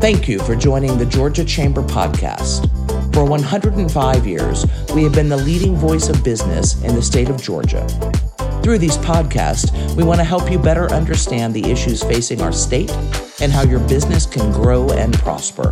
[0.00, 2.64] Thank you for joining the Georgia Chamber podcast.
[3.12, 7.42] For 105 years, we have been the leading voice of business in the state of
[7.42, 7.86] Georgia.
[8.62, 12.90] Through these podcasts, we want to help you better understand the issues facing our state
[13.42, 15.70] and how your business can grow and prosper.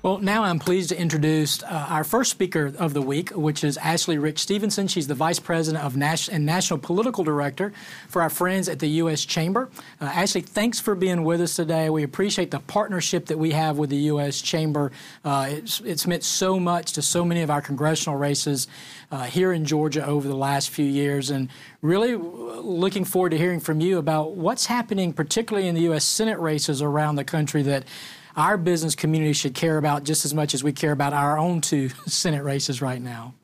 [0.02, 3.76] Well, now I'm pleased to introduce uh, our first speaker of the week, which is
[3.76, 4.88] Ashley Rich Stevenson.
[4.88, 7.72] She's the Vice President of Nas- and National Political Director
[8.08, 9.24] for our friends at the U.S.
[9.24, 9.70] Chamber.
[10.00, 11.88] Uh, Ashley, thanks for being with us today.
[11.88, 14.42] We appreciate the partnership that we have with the U.S.
[14.42, 14.90] Chamber.
[15.24, 18.66] Uh, it's, it's, meant so much to so many of our congressional races
[19.12, 21.48] uh, here in Georgia over the last few years, and
[21.80, 26.04] really looking forward to hearing from you about what's happening, particularly in the U.S.
[26.04, 27.84] Senate races around the country that
[28.36, 31.60] our business community should care about just as much as we care about our own
[31.60, 33.34] two Senate races right now.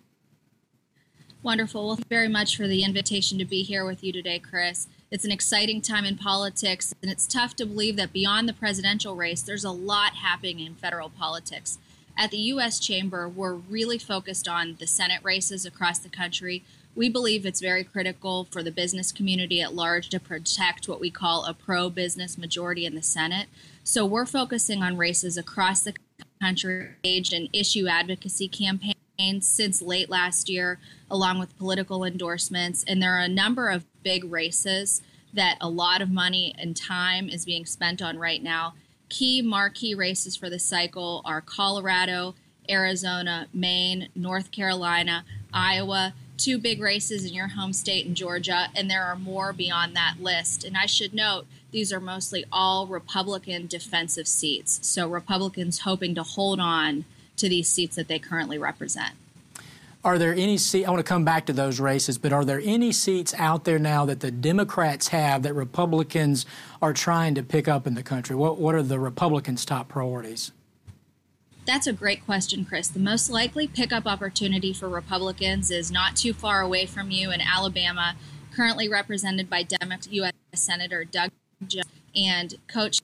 [1.43, 1.87] Wonderful.
[1.87, 4.89] Well, thank you very much for the invitation to be here with you today, Chris.
[5.11, 9.15] It's an exciting time in politics, and it's tough to believe that beyond the presidential
[9.15, 11.79] race, there's a lot happening in federal politics.
[12.17, 12.81] At the U.S.
[12.81, 16.65] Chamber, we're really focused on the Senate races across the country.
[16.97, 21.11] We believe it's very critical for the business community at large to protect what we
[21.11, 23.47] call a pro business majority in the Senate.
[23.89, 25.95] So we're focusing on races across the
[26.43, 30.79] country, engaged in issue advocacy campaigns since late last year,
[31.11, 32.85] along with political endorsements.
[32.87, 35.01] And there are a number of big races
[35.33, 38.75] that a lot of money and time is being spent on right now.
[39.09, 42.35] Key marquee races for the cycle are Colorado,
[42.69, 48.91] Arizona, Maine, North Carolina, Iowa, two big races in your home state in Georgia, and
[48.91, 50.63] there are more beyond that list.
[50.63, 54.81] And I should note these are mostly all Republican defensive seats.
[54.83, 57.05] So Republicans hoping to hold on
[57.37, 59.15] to these seats that they currently represent.
[60.05, 60.87] Are there any seats?
[60.87, 63.79] I want to come back to those races, but are there any seats out there
[63.79, 66.47] now that the Democrats have that Republicans
[66.81, 68.37] are trying to pick up in the country?
[68.37, 70.53] What, what are the Republicans' top priorities?
[71.67, 72.89] That's a great question, Chris.
[72.89, 77.43] The most likely pickup opportunity for Republicans is not too far away from you in
[77.43, 78.15] Alabama,
[78.55, 80.33] currently represented by Democrat U.S.
[80.55, 81.31] Senator Doug
[82.15, 83.01] and Coach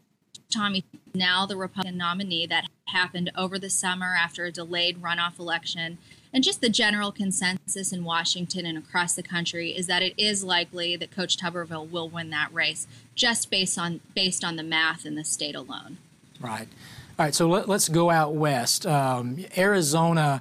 [0.54, 0.84] Tommy,
[1.14, 5.98] now the Republican nominee, that happened over the summer after a delayed runoff election.
[6.32, 10.42] And just the general consensus in Washington and across the country is that it is
[10.42, 15.06] likely that Coach Tuberville will win that race, just based on based on the math
[15.06, 15.98] in the state alone.
[16.40, 16.68] Right.
[17.18, 17.34] All right.
[17.34, 18.86] So let, us go out west.
[18.86, 20.40] Um, Arizona.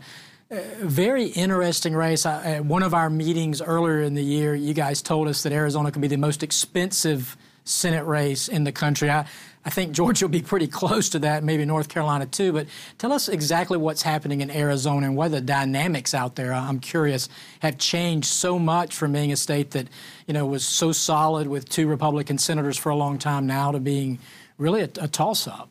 [0.52, 2.28] Uh, very interesting race.
[2.28, 5.92] at one of our meetings earlier in the year, you guys told us that Arizona
[5.92, 9.10] could be the most expensive Senate race in the country.
[9.10, 9.26] I,
[9.66, 12.52] I think Georgia will be pretty close to that, maybe North Carolina too.
[12.52, 16.80] But tell us exactly what's happening in Arizona and whether the dynamics out there, I'm
[16.80, 17.30] curious,
[17.62, 19.88] have changed so much from being a state that,
[20.28, 23.80] you know, was so solid with two Republican senators for a long time now to
[23.80, 24.20] being
[24.58, 25.70] really a, a toss up.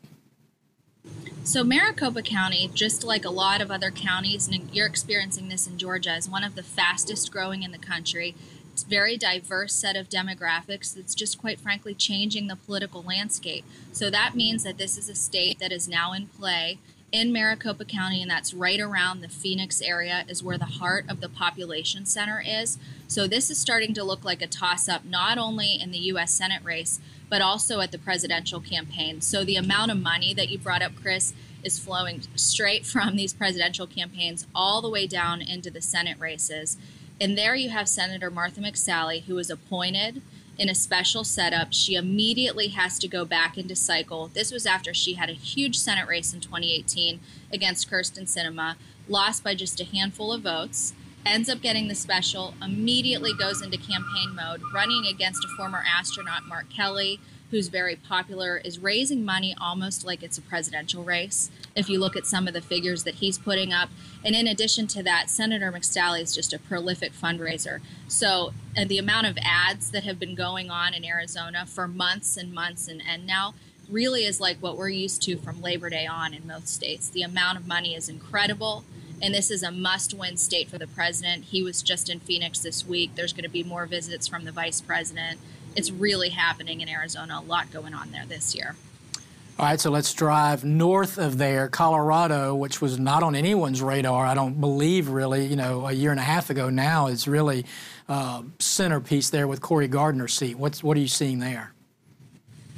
[1.45, 5.77] So, Maricopa County, just like a lot of other counties, and you're experiencing this in
[5.77, 8.37] Georgia, is one of the fastest growing in the country
[8.81, 13.65] very diverse set of demographics that's just quite frankly changing the political landscape.
[13.93, 16.79] So that means that this is a state that is now in play
[17.13, 21.21] in Maricopa County, and that's right around the Phoenix area, is where the heart of
[21.21, 22.79] the population center is.
[23.07, 26.33] So this is starting to look like a toss up, not only in the U.S.
[26.33, 29.21] Senate race, but also at the presidential campaign.
[29.21, 33.35] So the amount of money that you brought up, Chris, is flowing straight from these
[33.35, 36.79] presidential campaigns all the way down into the Senate races.
[37.23, 40.23] And there you have Senator Martha McSally, who was appointed
[40.59, 41.73] in a special setup.
[41.73, 44.27] She immediately has to go back into cycle.
[44.35, 47.21] This was after she had a huge Senate race in 2018
[47.53, 48.75] against Kyrsten Sinema,
[49.09, 50.95] lost by just a handful of votes,
[51.25, 56.45] ends up getting the special, immediately goes into campaign mode, running against a former astronaut,
[56.49, 57.21] Mark Kelly,
[57.53, 61.51] who's very popular, is raising money almost like it's a presidential race.
[61.77, 63.91] If you look at some of the figures that he's putting up,
[64.25, 67.81] and in addition to that, Senator McSally is just a prolific fundraiser.
[68.09, 72.55] So, the amount of ads that have been going on in Arizona for months and
[72.55, 73.55] months and, and now
[73.87, 77.11] really is like what we're used to from Labor Day on in most states.
[77.11, 78.85] The amount of money is incredible
[79.21, 81.45] and this is a must win state for the president.
[81.45, 83.15] He was just in Phoenix this week.
[83.15, 85.39] There's going to be more visits from the vice president
[85.77, 87.41] it's really happening in Arizona.
[87.41, 88.77] A lot going on there this year.
[89.59, 94.25] All right, so let's drive north of there, Colorado, which was not on anyone's radar,
[94.25, 97.67] I don't believe, really, you know, a year and a half ago now, is really
[98.09, 100.57] uh, centerpiece there with Cory Gardner's seat.
[100.57, 101.73] What's, what are you seeing there?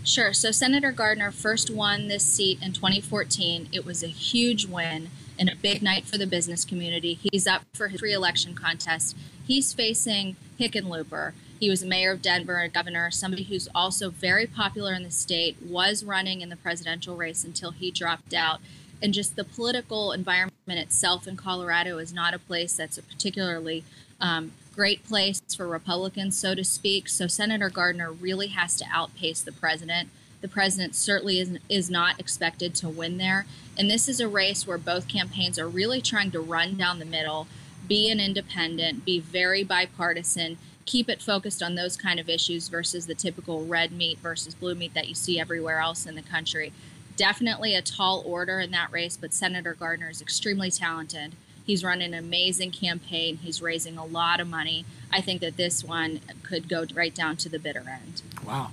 [0.03, 0.33] Sure.
[0.35, 3.69] So Senator Gardner first won this seat in 2014.
[3.73, 5.11] It was a huge win.
[5.39, 7.19] and a big night for the business community.
[7.33, 9.17] He's up for his re-election contest.
[9.47, 11.33] He's facing Hickenlooper.
[11.61, 15.57] He was mayor of Denver, a governor, somebody who's also very popular in the state,
[15.63, 18.61] was running in the presidential race until he dropped out.
[19.03, 23.85] And just the political environment itself in Colorado is not a place that's a particularly
[24.21, 27.09] um, great place for Republicans, so to speak.
[27.09, 30.09] So Senator Gardner really has to outpace the president.
[30.41, 33.47] The president certainly is, is not expected to win there.
[33.79, 37.05] And this is a race where both campaigns are really trying to run down the
[37.05, 37.47] middle,
[37.87, 43.07] be an independent, be very bipartisan, keep it focused on those kind of issues versus
[43.07, 46.73] the typical red meat versus blue meat that you see everywhere else in the country.
[47.17, 51.33] Definitely a tall order in that race, but Senator Gardner is extremely talented.
[51.65, 53.39] He's run an amazing campaign.
[53.39, 54.85] He's raising a lot of money.
[55.11, 58.23] I think that this one could go right down to the bitter end.
[58.45, 58.71] Wow.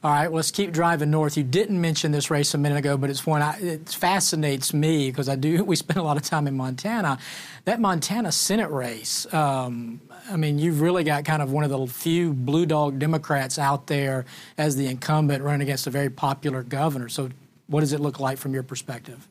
[0.00, 1.36] All right, let's keep driving north.
[1.36, 5.10] You didn't mention this race a minute ago, but it's one I, it fascinates me
[5.10, 5.64] because I do.
[5.68, 7.18] We spend a lot of time in Montana.
[7.64, 9.32] That Montana Senate race.
[9.34, 10.00] Um,
[10.30, 13.88] I mean, you've really got kind of one of the few blue dog Democrats out
[13.88, 14.24] there
[14.56, 17.08] as the incumbent running against a very popular governor.
[17.08, 17.30] So,
[17.66, 19.26] what does it look like from your perspective?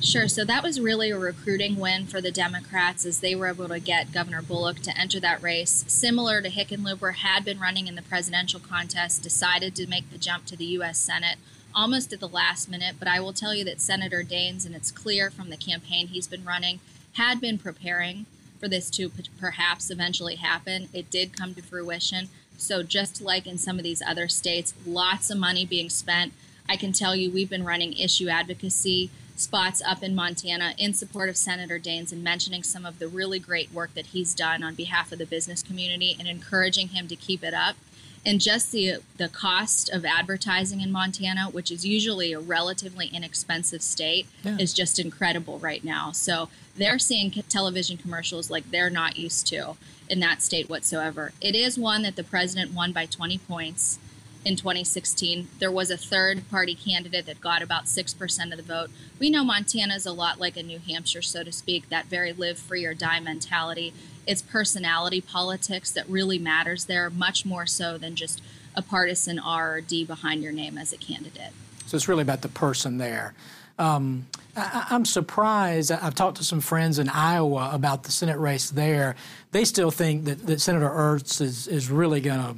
[0.00, 0.28] Sure.
[0.28, 3.80] So that was really a recruiting win for the Democrats as they were able to
[3.80, 5.84] get Governor Bullock to enter that race.
[5.88, 10.44] Similar to Hickenlooper, had been running in the presidential contest, decided to make the jump
[10.46, 10.98] to the U.S.
[10.98, 11.38] Senate
[11.74, 12.96] almost at the last minute.
[12.98, 16.28] But I will tell you that Senator Daines, and it's clear from the campaign he's
[16.28, 16.80] been running,
[17.14, 18.26] had been preparing
[18.60, 20.88] for this to perhaps eventually happen.
[20.92, 22.28] It did come to fruition.
[22.58, 26.32] So just like in some of these other states, lots of money being spent.
[26.68, 31.28] I can tell you we've been running issue advocacy spots up in Montana in support
[31.28, 34.74] of Senator Daines and mentioning some of the really great work that he's done on
[34.74, 37.76] behalf of the business community and encouraging him to keep it up.
[38.24, 43.82] And just the the cost of advertising in Montana, which is usually a relatively inexpensive
[43.82, 44.56] state, yeah.
[44.58, 46.10] is just incredible right now.
[46.10, 49.76] So they're seeing television commercials like they're not used to
[50.08, 51.32] in that state whatsoever.
[51.40, 53.98] It is one that the president won by 20 points
[54.46, 55.48] in 2016.
[55.58, 58.90] There was a third party candidate that got about 6% of the vote.
[59.18, 62.32] We know Montana is a lot like a New Hampshire, so to speak, that very
[62.32, 63.92] live free or die mentality.
[64.24, 68.40] It's personality politics that really matters there, much more so than just
[68.76, 71.52] a partisan R or D behind your name as a candidate.
[71.86, 73.34] So it's really about the person there.
[73.80, 74.26] Um,
[74.56, 75.90] I, am surprised.
[75.90, 79.16] I've talked to some friends in Iowa about the Senate race there.
[79.50, 82.56] They still think that, that Senator Ernst is, is really going to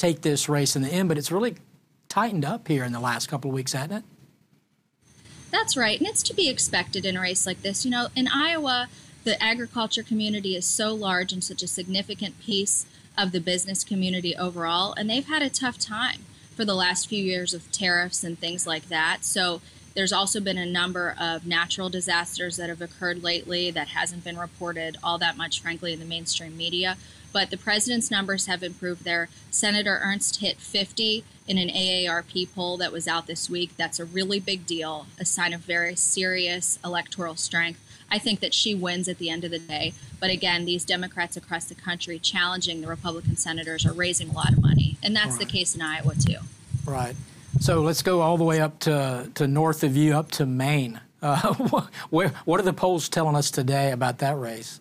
[0.00, 1.56] take this race in the end, but it's really
[2.08, 4.04] tightened up here in the last couple of weeks, hasn't it?
[5.50, 7.84] That's right, and it's to be expected in a race like this.
[7.84, 8.88] You know, in Iowa,
[9.24, 12.86] the agriculture community is so large and such a significant piece
[13.18, 16.24] of the business community overall, and they've had a tough time
[16.56, 19.18] for the last few years with tariffs and things like that.
[19.24, 19.60] So
[19.94, 24.38] there's also been a number of natural disasters that have occurred lately that hasn't been
[24.38, 26.96] reported all that much, frankly, in the mainstream media
[27.32, 29.28] but the president's numbers have improved there.
[29.50, 33.76] Senator Ernst hit 50 in an AARP poll that was out this week.
[33.76, 37.80] That's a really big deal, a sign of very serious electoral strength.
[38.10, 39.94] I think that she wins at the end of the day.
[40.18, 44.52] But again, these Democrats across the country challenging the Republican senators are raising a lot
[44.52, 44.96] of money.
[45.02, 45.40] And that's right.
[45.40, 46.38] the case in Iowa, too.
[46.84, 47.14] Right.
[47.60, 51.00] So let's go all the way up to, to north of you, up to Maine.
[51.22, 51.54] Uh,
[52.10, 54.80] where, what are the polls telling us today about that race?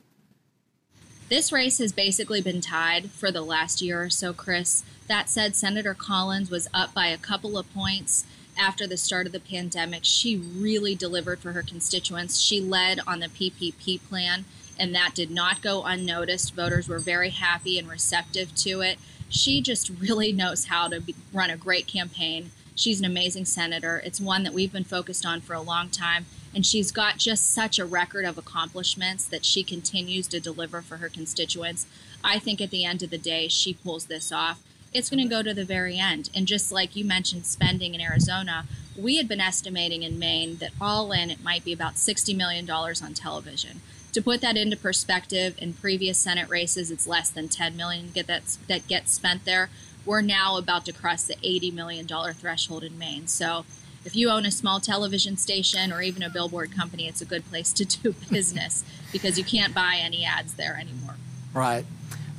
[1.30, 4.84] This race has basically been tied for the last year or so, Chris.
[5.08, 8.26] That said, Senator Collins was up by a couple of points
[8.58, 10.06] after the start of the pandemic.
[10.06, 12.42] She really delivered for her constituents.
[12.42, 14.46] She led on the PPP plan,
[14.80, 16.56] and that did not go unnoticed.
[16.56, 18.98] Voters were very happy and receptive to it.
[19.30, 22.50] She just really knows how to be, run a great campaign.
[22.74, 24.02] She's an amazing senator.
[24.04, 27.54] It's one that we've been focused on for a long time and she's got just
[27.54, 31.86] such a record of accomplishments that she continues to deliver for her constituents.
[32.24, 34.62] I think at the end of the day, she pulls this off.
[34.92, 36.30] It's going to go to the very end.
[36.36, 38.66] And just like you mentioned spending in Arizona,
[38.98, 42.70] we had been estimating in Maine that all in it might be about $60 million
[42.70, 43.82] on television.
[44.14, 48.26] To put that into perspective, in previous Senate races, it's less than 10 million get
[48.26, 49.70] that that gets spent there.
[50.04, 53.28] We're now about to cross the 80 million dollar threshold in Maine.
[53.28, 53.66] So
[54.06, 57.48] if you own a small television station or even a billboard company, it's a good
[57.50, 61.16] place to do business because you can't buy any ads there anymore.
[61.54, 61.86] Right.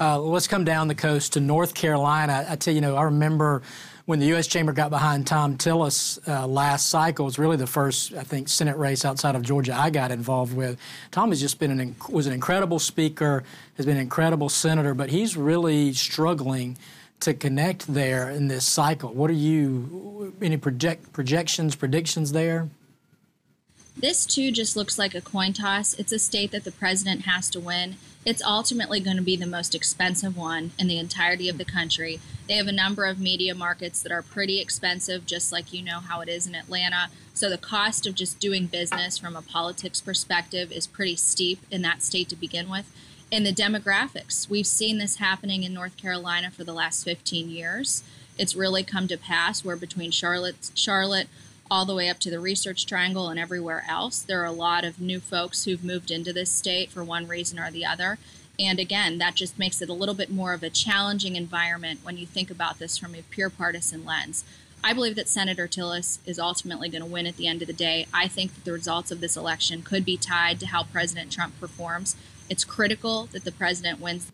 [0.00, 2.46] Uh, let's come down the coast to North Carolina.
[2.48, 3.62] I tell you, you know, I remember
[4.06, 4.46] when the U.S.
[4.46, 7.26] Chamber got behind Thom Tillis uh, last cycle.
[7.26, 10.56] It was really the first, I think, Senate race outside of Georgia I got involved
[10.56, 10.80] with.
[11.12, 13.44] Thom has just been an was an incredible speaker,
[13.76, 16.78] has been an incredible senator, but he's really struggling
[17.20, 19.12] to connect there in this cycle.
[19.12, 22.68] What are you, any project, projections, predictions there?
[23.96, 25.94] This too just looks like a coin toss.
[25.94, 27.96] It's a state that the president has to win.
[28.24, 32.20] It's ultimately going to be the most expensive one in the entirety of the country.
[32.48, 36.00] They have a number of media markets that are pretty expensive, just like you know
[36.00, 37.08] how it is in Atlanta.
[37.34, 41.82] So the cost of just doing business from a politics perspective is pretty steep in
[41.82, 42.90] that state to begin with.
[43.32, 48.02] And the demographics, we've seen this happening in North Carolina for the last 15 years.
[48.36, 51.28] It's really come to pass where between Charlotte, Charlotte,
[51.70, 54.20] all the way up to the Research Triangle and everywhere else.
[54.20, 57.60] There are a lot of new folks who've moved into this state for one reason
[57.60, 58.18] or the other.
[58.58, 62.16] And again, that just makes it a little bit more of a challenging environment when
[62.16, 64.42] you think about this from a pure partisan lens.
[64.82, 67.74] I believe that Senator Tillis is ultimately going to win at the end of the
[67.74, 68.06] day.
[68.12, 71.58] I think that the results of this election could be tied to how President Trump
[71.60, 72.16] performs.
[72.50, 74.30] It's critical that the president wins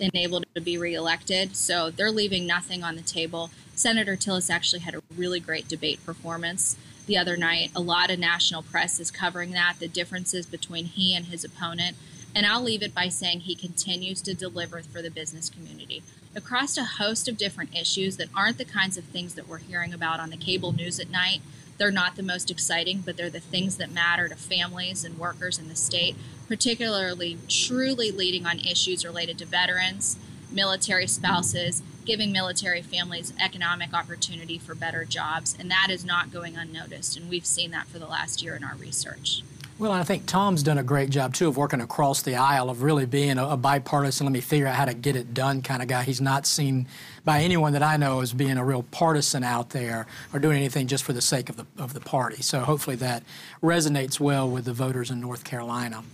[0.00, 1.56] and able to be reelected.
[1.56, 3.50] So they're leaving nothing on the table.
[3.74, 7.70] Senator Tillis actually had a really great debate performance the other night.
[7.74, 11.96] A lot of national press is covering that, the differences between he and his opponent.
[12.34, 16.02] And I'll leave it by saying he continues to deliver for the business community
[16.36, 19.92] across a host of different issues that aren't the kinds of things that we're hearing
[19.92, 21.40] about on the cable news at night.
[21.78, 25.58] They're not the most exciting, but they're the things that matter to families and workers
[25.58, 26.16] in the state,
[26.46, 30.16] particularly truly leading on issues related to veterans,
[30.50, 35.56] military spouses, giving military families economic opportunity for better jobs.
[35.58, 37.16] And that is not going unnoticed.
[37.16, 39.42] And we've seen that for the last year in our research.
[39.76, 42.84] Well, I think Thom's done a great job too of working across the aisle, of
[42.84, 45.82] really being a, a, bipartisan, let me figure out how to get it done kind
[45.82, 46.04] of guy.
[46.04, 46.86] He's not seen
[47.24, 50.86] by anyone that I know as being a real partisan out there or doing anything
[50.86, 52.40] just for the sake of the, of the party.
[52.40, 53.24] So hopefully that
[53.64, 56.04] resonates well with the voters in North Carolina.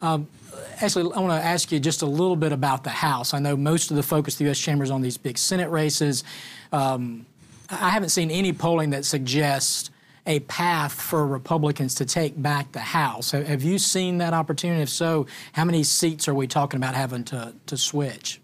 [0.00, 0.26] Um,
[0.80, 3.34] actually, I want to ask you just a little bit about the House.
[3.34, 4.58] I know most of the focus of the U.S.
[4.58, 6.24] Chamber is on these big Senate races.
[6.72, 7.26] Um,
[7.70, 9.90] I haven't seen any polling that suggests
[10.26, 13.32] a path for Republicans to take back the House.
[13.32, 14.82] Have you seen that opportunity?
[14.82, 18.40] If so, how many seats are we talking about having to, to switch?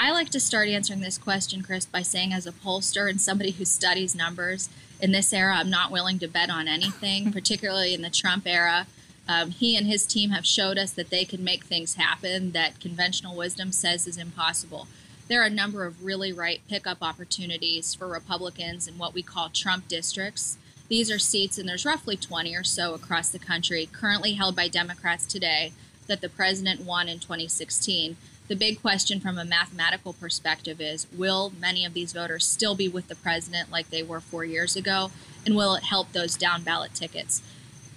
[0.00, 3.50] I like to start answering this question, Chris, by saying, as a pollster and somebody
[3.50, 4.68] who studies numbers,
[5.00, 8.86] in this era, I'm not willing to bet on anything, particularly in the Trump era.
[9.28, 12.80] Um, he and his team have showed us that they can make things happen that
[12.80, 14.88] conventional wisdom says is impossible.
[15.28, 19.50] There are a number of really right pickup opportunities for Republicans in what we call
[19.50, 20.56] Trump districts.
[20.88, 24.68] These are seats, and there's roughly 20 or so across the country, currently held by
[24.68, 25.74] Democrats today,
[26.06, 28.16] that the president won in 2016.
[28.48, 32.88] The big question from a mathematical perspective is will many of these voters still be
[32.88, 35.10] with the president like they were four years ago?
[35.44, 37.42] And will it help those down ballot tickets?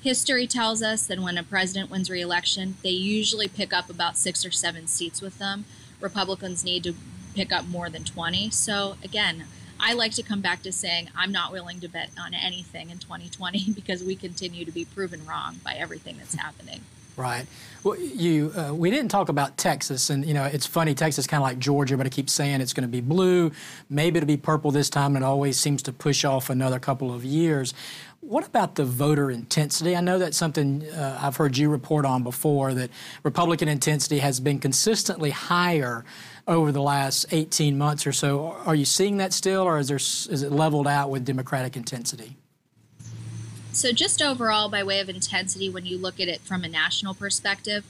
[0.02, 4.46] History tells us that when a president wins re-election, they usually pick up about six
[4.46, 5.64] or seven seats with them.
[6.02, 6.96] Republicans need to
[7.34, 8.50] pick up more than 20.
[8.50, 9.46] So again,
[9.80, 13.00] I like to come back to saying I'm not willing to bet on anything in
[13.00, 16.82] 2020 because we continue to be proven wrong by everything that's happening.
[17.18, 17.46] Right.
[17.84, 20.96] Well, you uh, we didn't talk about Texas, and you know it's funny.
[20.96, 23.52] Texas kind of like Georgia, but I keep saying it's going to be blue.
[23.90, 25.16] Maybe it'll be purple this time.
[25.16, 27.74] And it always seems to push off another couple of years.
[28.22, 29.96] What about the voter intensity?
[29.96, 32.92] I know that's something uh, I've heard you report on before that
[33.24, 36.06] Republican intensity has been consistently higher
[36.52, 38.58] over the last 18 months or so.
[38.66, 42.36] Are you seeing that still, or is, there, is it leveled out with Democratic intensity?
[43.72, 47.14] So, just overall, by way of intensity, when you look at it from a national
[47.14, 47.86] perspective,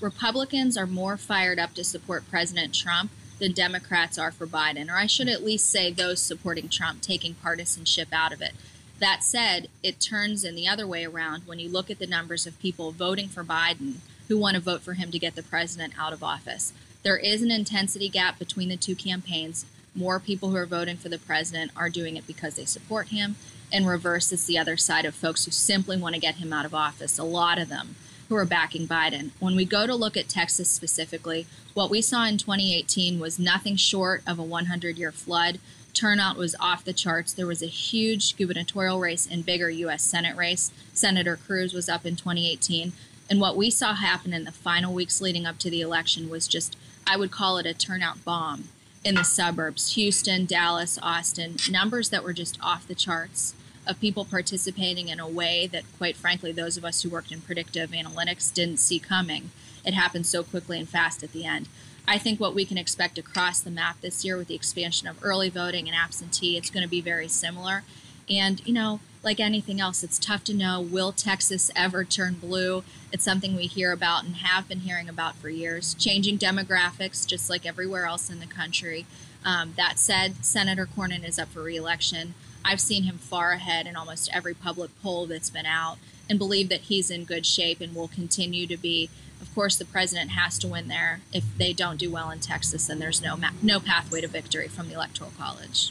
[0.00, 3.10] Republicans are more fired up to support President Trump
[3.40, 7.34] than Democrats are for Biden, or I should at least say those supporting Trump taking
[7.34, 8.52] partisanship out of it.
[9.00, 12.46] That said, it turns in the other way around when you look at the numbers
[12.46, 13.96] of people voting for Biden
[14.28, 16.72] who want to vote for him to get the president out of office.
[17.02, 19.64] There is an intensity gap between the two campaigns.
[19.94, 23.36] More people who are voting for the president are doing it because they support him.
[23.72, 26.66] And reverse, it's the other side of folks who simply want to get him out
[26.66, 27.18] of office.
[27.18, 27.96] A lot of them
[28.28, 29.30] who are backing Biden.
[29.38, 33.76] When we go to look at Texas specifically, what we saw in 2018 was nothing
[33.76, 35.58] short of a 100 year flood
[35.96, 37.32] turnout was off the charts.
[37.32, 40.02] There was a huge gubernatorial race and bigger U.S.
[40.02, 40.70] Senate race.
[40.92, 42.92] Senator Cruz was up in 2018.
[43.30, 46.46] And what we saw happen in the final weeks leading up to the election was
[46.46, 48.68] just, I would call it a turnout bomb
[49.04, 53.54] in the suburbs Houston, Dallas, Austin, numbers that were just off the charts
[53.86, 57.40] of people participating in a way that, quite frankly, those of us who worked in
[57.40, 59.52] predictive analytics didn't see coming.
[59.84, 61.68] It happened so quickly and fast at the end.
[62.08, 65.18] I think what we can expect across the map this year with the expansion of
[65.22, 67.84] early voting and absentee, it's going to be very similar.
[68.28, 72.84] And, you know, like anything else, it's tough to know will Texas ever turn blue?
[73.12, 75.94] It's something we hear about and have been hearing about for years.
[75.94, 79.04] Changing demographics, just like everywhere else in the country.
[79.44, 82.34] Um, that said, Senator Cornyn is up for reelection.
[82.64, 85.98] I've seen him far ahead in almost every public poll that's been out
[86.30, 89.10] and believe that he's in good shape and will continue to be.
[89.40, 91.20] Of course, the president has to win there.
[91.32, 94.68] If they don't do well in Texas, then there's no ma- no pathway to victory
[94.68, 95.90] from the Electoral College.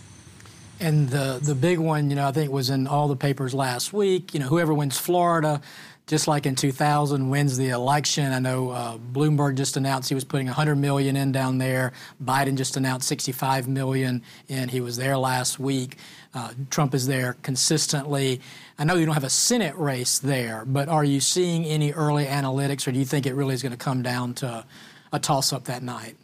[0.79, 3.94] And the the big one, you know, I think was in all the papers last
[3.94, 4.34] week.
[4.34, 5.62] You know, whoever wins Florida,
[6.05, 8.32] just like in 2000, wins the election.
[8.34, 11.94] I know uh, Bloomberg just announced he was putting 100 million in down there.
[12.24, 15.98] Biden just announced 65 million, and he was there last week.
[16.34, 18.41] Uh, Trump is there consistently.
[18.77, 22.25] I know you don't have a Senate race there, but are you seeing any early
[22.25, 24.65] analytics, or do you think it really is going to come down to
[25.13, 26.17] a toss up that night?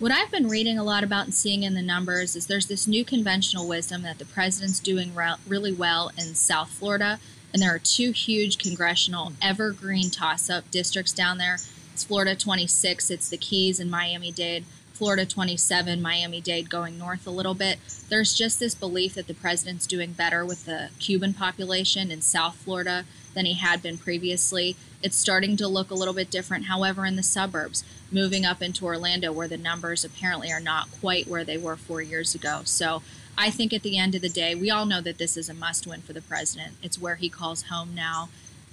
[0.00, 2.88] What I've been reading a lot about and seeing in the numbers is there's this
[2.88, 7.20] new conventional wisdom that the president's doing re- really well in South Florida,
[7.52, 11.58] and there are two huge congressional evergreen toss up districts down there.
[11.92, 14.64] It's Florida 26, it's the Keys and Miami Dade.
[14.94, 17.78] Florida 27, Miami Dade going north a little bit.
[18.08, 22.56] There's just this belief that the president's doing better with the Cuban population in South
[22.56, 23.04] Florida
[23.34, 24.76] than he had been previously.
[25.02, 28.84] It's starting to look a little bit different, however, in the suburbs, moving up into
[28.84, 32.62] Orlando, where the numbers apparently are not quite where they were four years ago.
[32.64, 33.02] So
[33.38, 35.54] I think at the end of the day, we all know that this is a
[35.54, 36.74] must win for the president.
[36.82, 38.28] It's where he calls home now.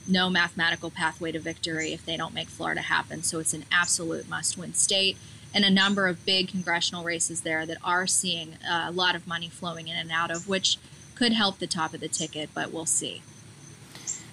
[0.08, 3.24] No mathematical pathway to victory if they don't make Florida happen.
[3.24, 5.18] So it's an absolute must win state
[5.54, 9.50] and a number of big congressional races there that are seeing a lot of money
[9.50, 10.78] flowing in and out of, which
[11.16, 13.22] could help the top of the ticket, but we'll see.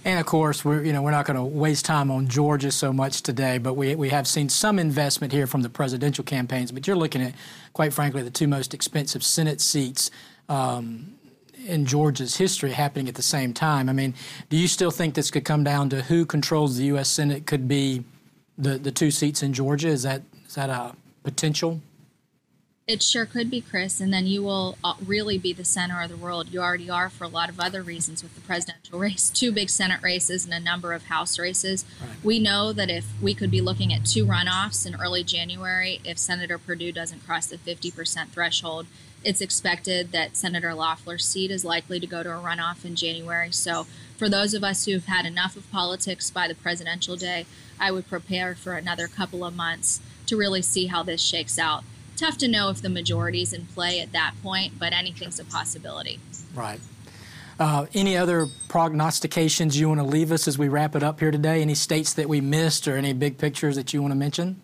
[0.05, 2.93] And of course, we're you know we're not going to waste time on Georgia so
[2.93, 6.71] much today, but we we have seen some investment here from the presidential campaigns.
[6.73, 7.35] But you're looking at,
[7.73, 10.11] quite frankly, the two most expensive Senate seats.
[10.49, 11.15] Um,
[11.67, 13.89] in Georgia's history happening at the same time.
[13.89, 14.13] I mean,
[14.51, 17.09] do you still think this could come down to who controls the U.S.
[17.09, 17.47] Senate?
[17.47, 18.05] Could be
[18.59, 19.89] the the two seats in Georgia.
[19.89, 21.81] Is that is that a potential?
[22.87, 26.11] It sure could be, Chris, and then you will uh, really be the center of
[26.11, 26.53] the world.
[26.53, 29.71] You already are for a lot of other reasons with the presidential race, two big
[29.71, 31.87] Senate races and a number of House races.
[31.99, 32.11] Right.
[32.23, 36.19] We know that if we could be looking at two runoffs in early January, if
[36.19, 38.87] Senator Perdue doesn't cross the 50% threshold,
[39.25, 43.51] it's expected that Senator Loeffler's seat is likely to go to a runoff in January.
[43.51, 43.87] So,
[44.19, 47.47] for those of us who've had enough of politics by the presidential day,
[47.81, 51.83] I would prepare for another couple of months to really see how this shakes out
[52.17, 55.45] tough to know if the majority is in play at that point, but anything's a
[55.45, 56.19] possibility.
[56.55, 56.81] Right.
[57.59, 61.31] Uh, any other prognostications you want to leave us as we wrap it up here
[61.31, 61.63] today?
[61.63, 64.61] Any states that we missed or any big pictures that you want to mention?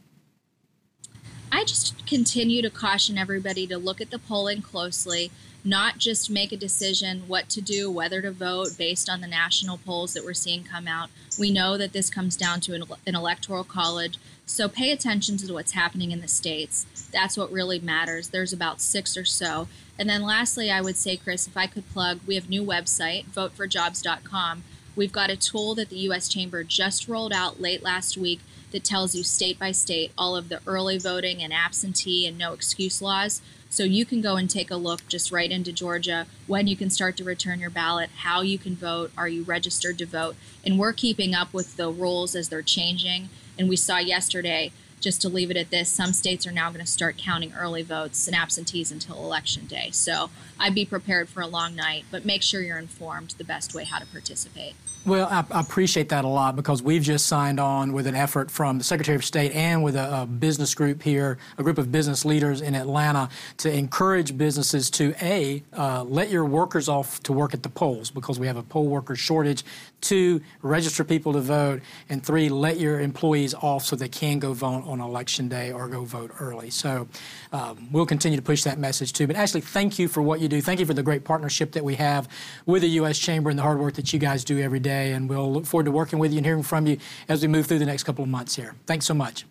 [1.52, 5.30] I just continue to caution everybody to look at the polling closely,
[5.64, 9.78] not just make a decision what to do, whether to vote based on the national
[9.78, 11.10] polls that we're seeing come out.
[11.38, 14.18] We know that this comes down to an, an electoral college,
[14.50, 16.84] so pay attention to what's happening in the states.
[17.12, 18.28] That's what really matters.
[18.28, 19.68] There's about six or so.
[19.96, 23.26] And then lastly, I would say, Chris, if I could plug, we have new website,
[23.30, 24.64] voteforjobs.com.
[24.96, 26.28] We've got a tool that the U.S.
[26.28, 28.40] Chamber just rolled out late last week
[28.72, 32.52] that tells you state by state all of the early voting and absentee and no
[32.52, 33.40] excuse laws.
[33.68, 36.90] So you can go and take a look just right into Georgia when you can
[36.90, 40.34] start to return your ballot, how you can vote, are you registered to vote.
[40.64, 43.28] And we're keeping up with the rules as they're changing.
[43.60, 46.84] And we saw yesterday just to leave it at this, some states are now going
[46.84, 49.90] to start counting early votes and absentees until election day.
[49.92, 53.74] So I'd be prepared for a long night, but make sure you're informed the best
[53.74, 54.74] way how to participate.
[55.06, 58.50] Well, I, I, appreciate that a lot because we've just signed on with an effort
[58.50, 61.90] from the Secretary of State and with a, a, business group here, a group of
[61.90, 67.32] business leaders in Atlanta, to encourage businesses to a uh, let your workers off to
[67.32, 69.64] work at the polls because we have a poll worker shortage.
[70.02, 74.52] Two, register people to vote, and three, let your employees off so they can go
[74.52, 76.70] vote on election day or go vote early.
[76.70, 77.08] So
[77.52, 79.26] um, we'll continue to push that message too.
[79.26, 80.60] But Ashley, thank you for what you do.
[80.60, 82.28] Thank you for the great partnership that we have
[82.66, 83.18] with the U.S.
[83.18, 85.84] Chamber and the hard work that you guys do every day and we'll look forward
[85.84, 86.98] to working with you and hearing from you
[87.28, 88.74] as we move through the next couple of months here.
[88.86, 89.46] Thanks so much.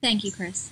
[0.00, 0.70] Thank you, Chris.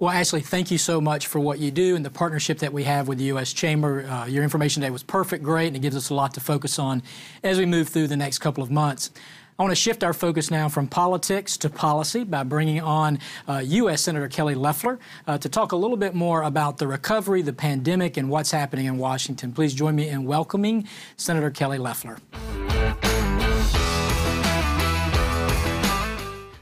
[0.00, 2.84] Well, Ashley, thank you so much for what you do and the partnership that we
[2.84, 3.52] have with the U.S.
[3.52, 4.06] Chamber.
[4.06, 6.78] Uh, your information today was perfect, great, and it gives us a lot to focus
[6.78, 7.02] on
[7.42, 9.10] as we move through the next couple of months.
[9.58, 13.60] I want to shift our focus now from politics to policy by bringing on uh,
[13.66, 14.02] U.S.
[14.02, 18.16] Senator Kelly Loeffler uh, to talk a little bit more about the recovery, the pandemic,
[18.16, 19.52] and what's happening in Washington.
[19.52, 22.18] Please join me in welcoming Senator Kelly Loeffler.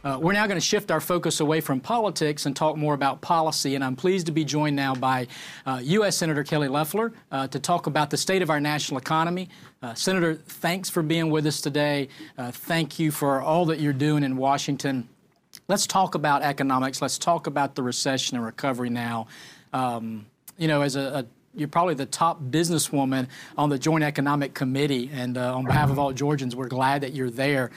[0.07, 3.21] Uh, we're now going to shift our focus away from politics and talk more about
[3.21, 3.75] policy.
[3.75, 5.27] And I'm pleased to be joined now by
[5.67, 6.17] uh, U.S.
[6.17, 9.49] Senator Kelly Loeffler uh, to talk about the state of our national economy.
[9.83, 12.09] Uh, Senator, thanks for being with us today.
[12.39, 15.09] Uh, thank you for all that you're doing in Washington.
[15.67, 17.03] Let's talk about economics.
[17.03, 19.27] Let's talk about the recession and recovery now.
[19.73, 24.55] Um, you know, as a, a you're probably the top businesswoman on the Joint Economic
[24.55, 27.71] Committee, and uh, on behalf of all Georgians, we're glad that you're there.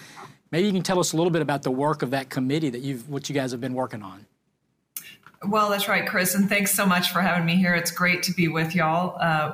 [0.51, 2.81] Maybe you can tell us a little bit about the work of that committee that
[2.81, 4.25] you've, what you guys have been working on.
[5.47, 7.73] Well, that's right, Chris, and thanks so much for having me here.
[7.73, 9.15] It's great to be with y'all.
[9.19, 9.53] Uh,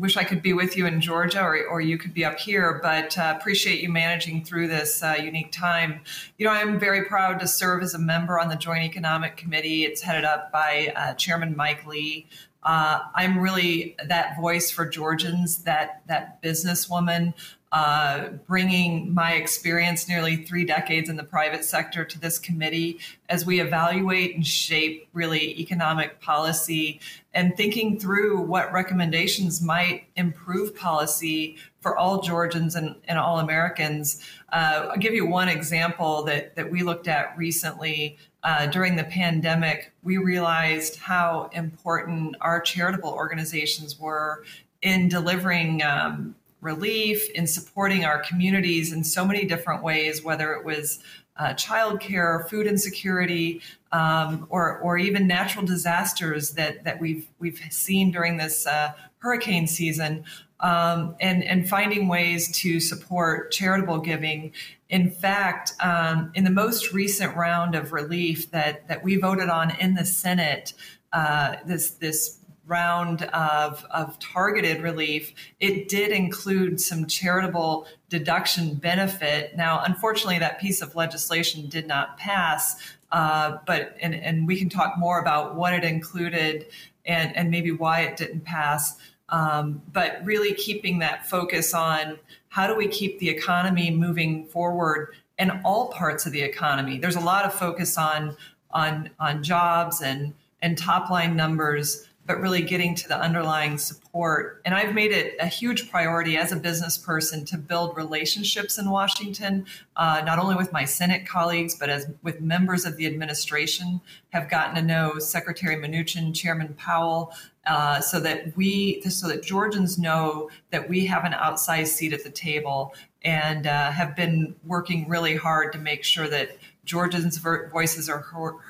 [0.00, 2.80] wish I could be with you in Georgia or, or you could be up here,
[2.82, 6.00] but uh, appreciate you managing through this uh, unique time.
[6.38, 9.84] You know, I'm very proud to serve as a member on the Joint Economic Committee.
[9.84, 12.26] It's headed up by uh, Chairman Mike Lee.
[12.62, 17.34] Uh, I'm really that voice for Georgians, that that businesswoman
[17.72, 23.46] uh, bringing my experience, nearly three decades in the private sector, to this committee as
[23.46, 27.00] we evaluate and shape really economic policy
[27.32, 34.20] and thinking through what recommendations might improve policy for all Georgians and, and all Americans.
[34.52, 38.18] Uh, I'll give you one example that, that we looked at recently.
[38.42, 44.44] Uh, during the pandemic, we realized how important our charitable organizations were
[44.82, 50.64] in delivering um, relief, in supporting our communities in so many different ways, whether it
[50.64, 50.98] was
[51.36, 58.10] uh, childcare, food insecurity, um, or or even natural disasters that that we've we've seen
[58.10, 60.24] during this uh, hurricane season,
[60.60, 64.52] um, and and finding ways to support charitable giving.
[64.90, 69.70] In fact, um, in the most recent round of relief that that we voted on
[69.76, 70.74] in the Senate,
[71.12, 72.39] uh, this this
[72.70, 79.56] round of, of targeted relief, it did include some charitable deduction benefit.
[79.56, 82.76] Now, unfortunately, that piece of legislation did not pass,
[83.12, 86.66] uh, but and, and we can talk more about what it included
[87.04, 88.96] and, and maybe why it didn't pass.
[89.28, 95.14] Um, but really keeping that focus on how do we keep the economy moving forward
[95.38, 96.98] in all parts of the economy.
[96.98, 98.36] There's a lot of focus on
[98.72, 104.62] on on jobs and and top line numbers but really getting to the underlying support.
[104.64, 108.88] And I've made it a huge priority as a business person to build relationships in
[108.88, 109.66] Washington,
[109.96, 114.00] uh, not only with my Senate colleagues, but as with members of the administration.
[114.28, 117.32] Have gotten to know Secretary Mnuchin, Chairman Powell,
[117.66, 122.22] uh, so that we, so that Georgians know that we have an outsized seat at
[122.22, 126.50] the table, and uh, have been working really hard to make sure that
[126.84, 128.20] Georgians' voices are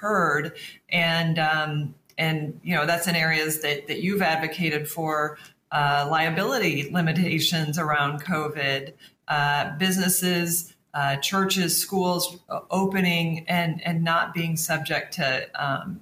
[0.01, 0.57] heard.
[0.88, 5.38] And um, and you know that's in areas that, that you've advocated for
[5.72, 8.92] uh, liability limitations around COVID,
[9.28, 12.38] uh, businesses, uh, churches, schools
[12.70, 16.00] opening and and not being subject to um,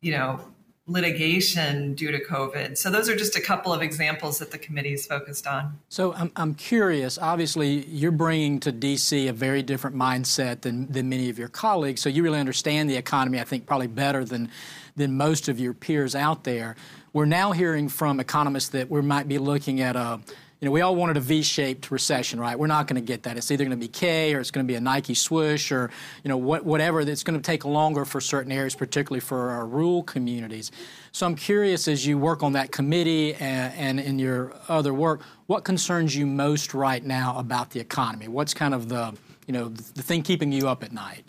[0.00, 0.40] you know
[0.86, 2.76] litigation due to COVID.
[2.76, 5.78] So those are just a couple of examples that the committee is focused on.
[5.88, 11.08] So I'm, I'm curious, obviously you're bringing to DC a very different mindset than, than
[11.08, 12.02] many of your colleagues.
[12.02, 14.50] So you really understand the economy, I think, probably better than,
[14.96, 16.76] than most of your peers out there.
[17.12, 20.20] We're now hearing from economists that we might be looking at a
[20.64, 22.58] you know, we all wanted a V-shaped recession, right?
[22.58, 23.36] We're not going to get that.
[23.36, 25.90] It's either going to be K or it's going to be a Nike swoosh or,
[26.22, 27.02] you know, what, whatever.
[27.02, 30.72] It's going to take longer for certain areas, particularly for our rural communities.
[31.12, 35.20] So I'm curious, as you work on that committee and, and in your other work,
[35.48, 38.28] what concerns you most right now about the economy?
[38.28, 39.14] What's kind of the,
[39.46, 41.24] you know, the thing keeping you up at night?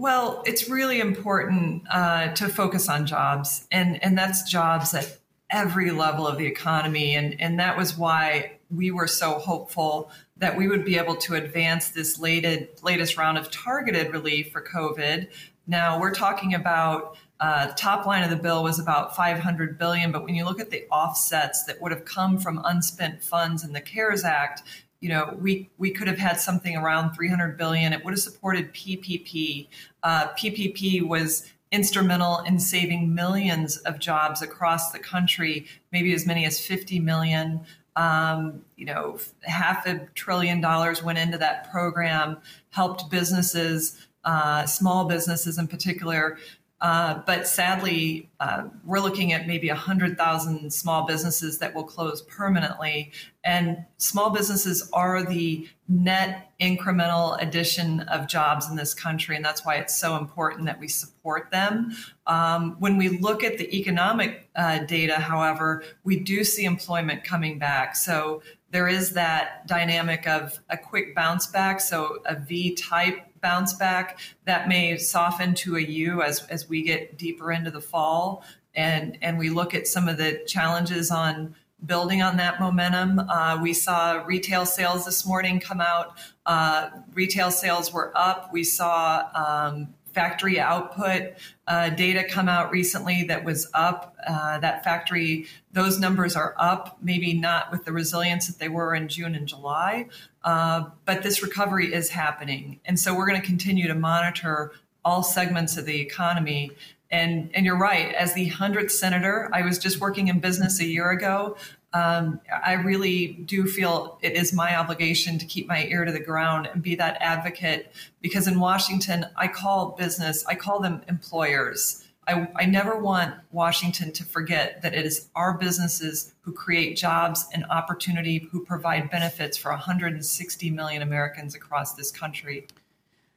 [0.00, 5.18] Well, it's really important uh, to focus on jobs, and and that's jobs at
[5.50, 7.16] every level of the economy.
[7.16, 11.34] And, and that was why we were so hopeful that we would be able to
[11.34, 15.28] advance this latest, latest round of targeted relief for COVID.
[15.66, 20.24] Now we're talking about uh, top line of the bill was about 500 billion, but
[20.24, 23.82] when you look at the offsets that would have come from unspent funds in the
[23.82, 24.62] CARES Act,
[25.00, 27.92] you know, we we could have had something around 300 billion.
[27.92, 29.68] It would have supported PPP.
[30.02, 36.44] Uh, PPP was instrumental in saving millions of jobs across the country, maybe as many
[36.44, 37.60] as 50 million.
[37.96, 42.38] Um, you know, half a trillion dollars went into that program,
[42.70, 46.38] helped businesses, uh, small businesses in particular,
[46.80, 53.12] uh, but sadly, uh, we're looking at maybe 100,000 small businesses that will close permanently.
[53.44, 59.36] And small businesses are the net incremental addition of jobs in this country.
[59.36, 61.94] And that's why it's so important that we support them.
[62.26, 67.58] Um, when we look at the economic uh, data, however, we do see employment coming
[67.58, 67.94] back.
[67.94, 73.72] So there is that dynamic of a quick bounce back, so a V type bounce
[73.74, 78.44] back that may soften to a U as, as we get deeper into the fall
[78.74, 83.18] and, and we look at some of the challenges on building on that momentum.
[83.18, 86.16] Uh, we saw retail sales this morning come out.
[86.46, 88.52] Uh, retail sales were up.
[88.52, 91.34] We saw um, factory output
[91.66, 94.16] uh, data come out recently that was up.
[94.26, 98.94] Uh, that factory, those numbers are up, maybe not with the resilience that they were
[98.94, 100.06] in June and July,
[100.44, 102.80] uh, but this recovery is happening.
[102.84, 104.72] And so we're going to continue to monitor
[105.04, 106.72] all segments of the economy.
[107.10, 110.84] And, and you're right, as the 100th senator, I was just working in business a
[110.84, 111.56] year ago
[111.92, 116.20] um, I really do feel it is my obligation to keep my ear to the
[116.20, 122.06] ground and be that advocate because in Washington, I call business, I call them employers.
[122.30, 127.48] I, I never want Washington to forget that it is our businesses who create jobs
[127.52, 132.66] and opportunity, who provide benefits for 160 million Americans across this country.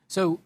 [0.08, 0.40] So,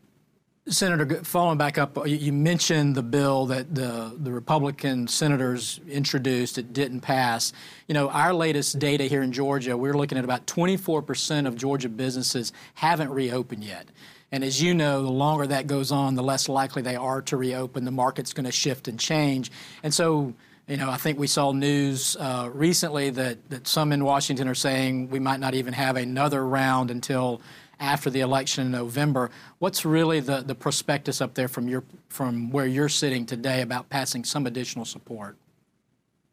[0.69, 6.57] Senator, following back up, you mentioned the bill that the, the Republican senators introduced.
[6.57, 7.53] It didn't pass.
[7.87, 11.89] You know, our latest data here in Georgia, we're looking at about 24% of Georgia
[11.89, 13.87] businesses haven't reopened yet.
[14.31, 17.37] And as you know, the longer that goes on, the less likely they are to
[17.37, 17.85] reopen.
[17.85, 19.51] The market's going to shift and change.
[19.83, 20.33] And so,
[20.67, 24.55] you know, I think we saw news uh, recently that, that some in Washington are
[24.55, 27.41] saying we might not even have another round until
[27.79, 29.29] after the election in November.
[29.59, 33.89] What's really the, the prospectus up there from your from where you're sitting today about
[33.89, 35.37] passing some additional support?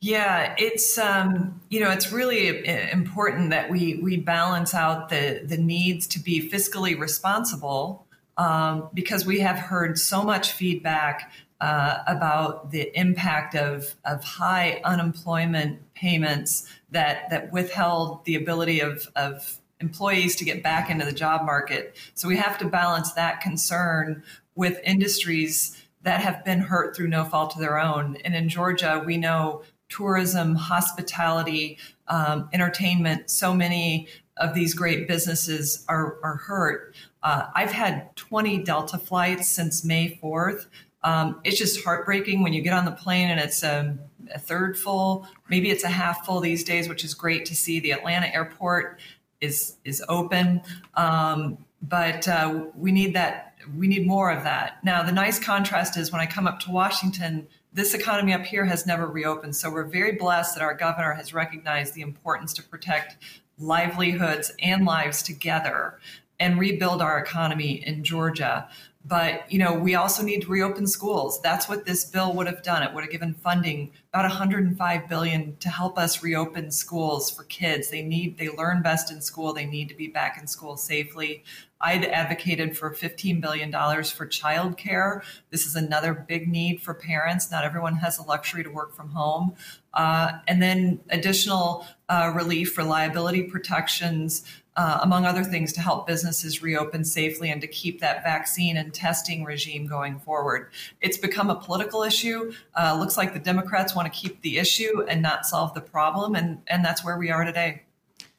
[0.04, 5.56] Yeah, it's um, you know it's really important that we we balance out the the
[5.56, 12.70] needs to be fiscally responsible um, because we have heard so much feedback uh, about
[12.70, 20.36] the impact of of high unemployment payments that that withheld the ability of of employees
[20.36, 21.96] to get back into the job market.
[22.12, 24.22] So we have to balance that concern
[24.54, 28.16] with industries that have been hurt through no fault of their own.
[28.24, 35.84] And in Georgia, we know tourism, hospitality, um, entertainment, so many of these great businesses
[35.88, 36.94] are, are hurt.
[37.22, 40.66] Uh, I've had 20 Delta flights since May 4th.
[41.02, 43.96] Um, it's just heartbreaking when you get on the plane and it's a,
[44.34, 47.78] a third full, maybe it's a half full these days, which is great to see.
[47.78, 49.00] The Atlanta airport
[49.40, 50.62] is is open.
[50.94, 53.54] Um, but uh, we need that.
[53.76, 54.82] We need more of that.
[54.82, 58.64] Now, the nice contrast is when I come up to Washington, this economy up here
[58.64, 59.56] has never reopened.
[59.56, 63.16] So we're very blessed that our governor has recognized the importance to protect
[63.58, 65.98] livelihoods and lives together
[66.38, 68.68] and rebuild our economy in Georgia.
[69.06, 71.40] But you know, we also need to reopen schools.
[71.42, 72.82] That's what this bill would have done.
[72.82, 77.90] It would have given funding about 105 billion to help us reopen schools for kids.
[77.90, 79.52] They need they learn best in school.
[79.52, 81.44] They need to be back in school safely.
[81.84, 85.22] I'd advocated for $15 billion for childcare.
[85.50, 87.50] This is another big need for parents.
[87.50, 89.54] Not everyone has the luxury to work from home.
[89.92, 94.44] Uh, and then additional uh, relief for liability protections
[94.76, 98.92] uh, among other things, to help businesses reopen safely and to keep that vaccine and
[98.92, 100.70] testing regime going forward.
[101.00, 102.52] It's become a political issue.
[102.74, 106.34] Uh, looks like the Democrats want to keep the issue and not solve the problem,
[106.34, 107.82] and, and that's where we are today.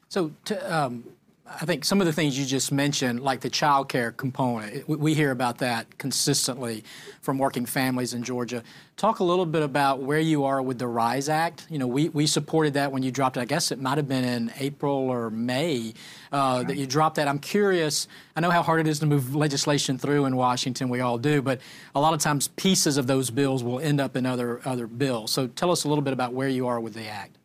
[0.09, 1.03] So, to, um,
[1.47, 5.13] I think some of the things you just mentioned, like the child care component, we
[5.13, 6.83] hear about that consistently
[7.21, 8.63] from working families in Georgia.
[8.97, 11.67] Talk a little bit about where you are with the RISE Act.
[11.69, 13.41] You know, we, we supported that when you dropped it.
[13.41, 15.93] I guess it might have been in April or May
[16.31, 17.27] uh, that you dropped that.
[17.27, 18.07] I'm curious.
[18.35, 20.89] I know how hard it is to move legislation through in Washington.
[20.89, 21.61] We all do, but
[21.93, 25.31] a lot of times pieces of those bills will end up in other other bills.
[25.31, 27.37] So tell us a little bit about where you are with the act.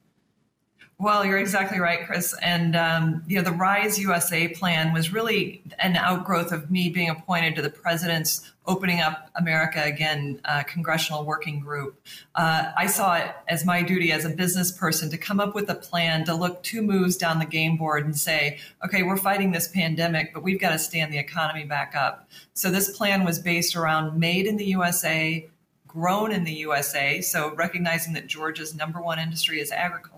[1.00, 2.34] Well, you're exactly right, Chris.
[2.42, 7.08] And um, you know, the Rise USA plan was really an outgrowth of me being
[7.08, 11.98] appointed to the president's Opening Up America Again uh, congressional working group.
[12.34, 15.70] Uh, I saw it as my duty as a business person to come up with
[15.70, 19.52] a plan to look two moves down the game board and say, okay, we're fighting
[19.52, 22.28] this pandemic, but we've got to stand the economy back up.
[22.52, 25.48] So this plan was based around made in the USA
[25.86, 27.20] grown in the USA.
[27.20, 30.09] So recognizing that Georgia's number one industry is agriculture.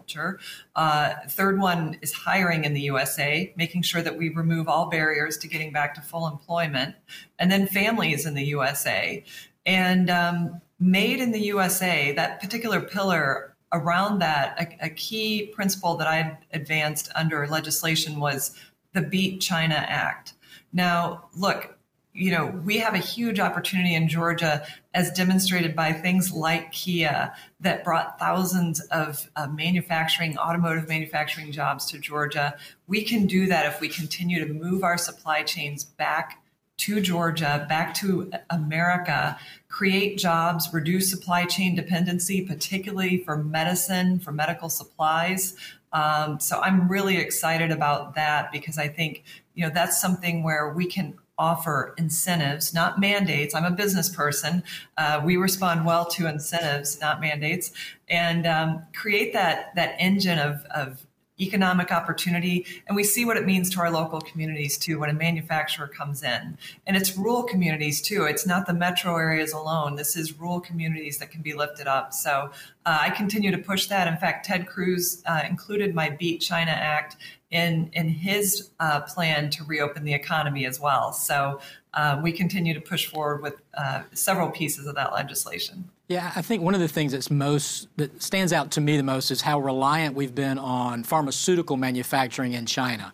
[0.76, 5.36] Uh, third one is hiring in the USA, making sure that we remove all barriers
[5.38, 6.94] to getting back to full employment.
[7.38, 9.24] And then families in the USA.
[9.64, 15.96] And um, made in the USA, that particular pillar around that, a, a key principle
[15.96, 18.54] that I advanced under legislation was
[18.92, 20.34] the Beat China Act.
[20.72, 21.78] Now, look,
[22.14, 27.32] you know, we have a huge opportunity in Georgia, as demonstrated by things like Kia,
[27.60, 32.54] that brought thousands of uh, manufacturing, automotive manufacturing jobs to Georgia.
[32.86, 36.42] We can do that if we continue to move our supply chains back
[36.78, 44.32] to Georgia, back to America, create jobs, reduce supply chain dependency, particularly for medicine, for
[44.32, 45.54] medical supplies.
[45.92, 50.72] Um, so I'm really excited about that because I think you know that's something where
[50.72, 53.54] we can offer incentives, not mandates.
[53.54, 54.62] I'm a business person.
[54.96, 57.72] Uh, we respond well to incentives, not mandates,
[58.08, 61.06] and um, create that that engine of, of
[61.40, 62.64] economic opportunity.
[62.86, 66.22] And we see what it means to our local communities too when a manufacturer comes
[66.22, 66.56] in.
[66.86, 68.24] And it's rural communities too.
[68.24, 69.96] It's not the metro areas alone.
[69.96, 72.12] This is rural communities that can be lifted up.
[72.12, 72.50] So
[72.86, 74.06] uh, I continue to push that.
[74.06, 77.16] In fact, Ted Cruz uh, included my Beat China Act
[77.52, 81.12] in, in his uh, plan to reopen the economy as well.
[81.12, 81.60] So
[81.94, 85.88] uh, we continue to push forward with uh, several pieces of that legislation.
[86.08, 89.02] Yeah, I think one of the things that's most that stands out to me the
[89.02, 93.12] most is how reliant we've been on pharmaceutical manufacturing in China.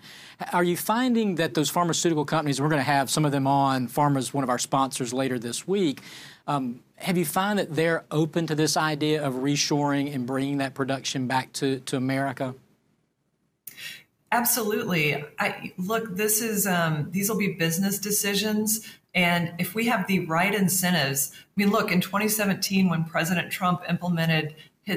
[0.53, 3.89] Are you finding that those pharmaceutical companies, we're going to have some of them on,
[3.89, 6.01] Pharma's one of our sponsors later this week,
[6.47, 10.75] um, have you found that they're open to this idea of reshoring and bringing that
[10.75, 12.55] production back to, to America?
[14.31, 15.25] Absolutely.
[15.39, 16.17] I look.
[16.17, 21.33] This is um, these will be business decisions, and if we have the right incentives,
[21.35, 24.55] I mean, look in 2017 when President Trump implemented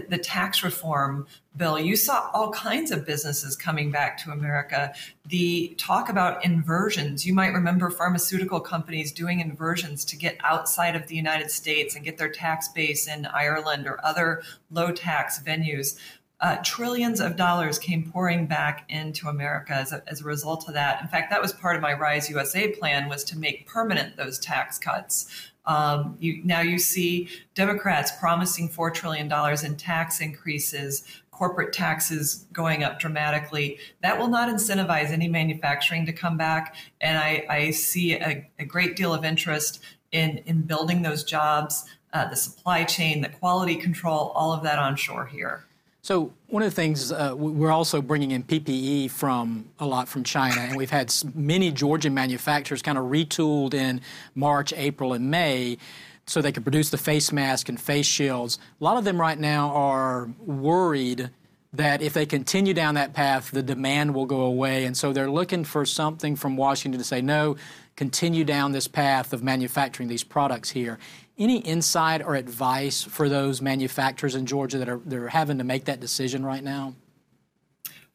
[0.09, 4.93] the tax reform bill, you saw all kinds of businesses coming back to America.
[5.27, 11.07] The talk about inversions, you might remember pharmaceutical companies doing inversions to get outside of
[11.07, 15.99] the United States and get their tax base in Ireland or other low tax venues
[16.41, 20.73] uh, trillions of dollars came pouring back into America as a, as a result of
[20.73, 20.99] that.
[21.01, 24.39] In fact, that was part of my Rise USA plan was to make permanent those
[24.39, 25.51] tax cuts.
[25.67, 29.31] Um, you, now you see Democrats promising $4 trillion
[29.63, 33.77] in tax increases, corporate taxes going up dramatically.
[34.01, 36.75] That will not incentivize any manufacturing to come back.
[36.99, 41.85] And I, I see a, a, great deal of interest in, in building those jobs,
[42.13, 45.65] uh, the supply chain, the quality control, all of that onshore here.
[46.03, 50.23] So one of the things uh, we're also bringing in PPE from a lot from
[50.23, 54.01] China, and we've had many Georgian manufacturers kind of retooled in
[54.33, 55.77] March, April, and May,
[56.25, 58.57] so they could produce the face mask and face shields.
[58.79, 61.29] A lot of them right now are worried
[61.73, 65.29] that if they continue down that path, the demand will go away, and so they're
[65.29, 67.57] looking for something from Washington to say no.
[67.95, 70.97] Continue down this path of manufacturing these products here.
[71.37, 75.85] Any insight or advice for those manufacturers in Georgia that are they're having to make
[75.85, 76.93] that decision right now?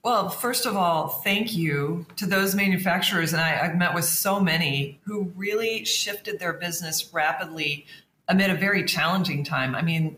[0.07, 4.38] Well, first of all, thank you to those manufacturers, and I, have met with so
[4.38, 7.87] many who really shifted their business rapidly
[8.29, 9.74] amid a very challenging time.
[9.74, 10.16] I mean,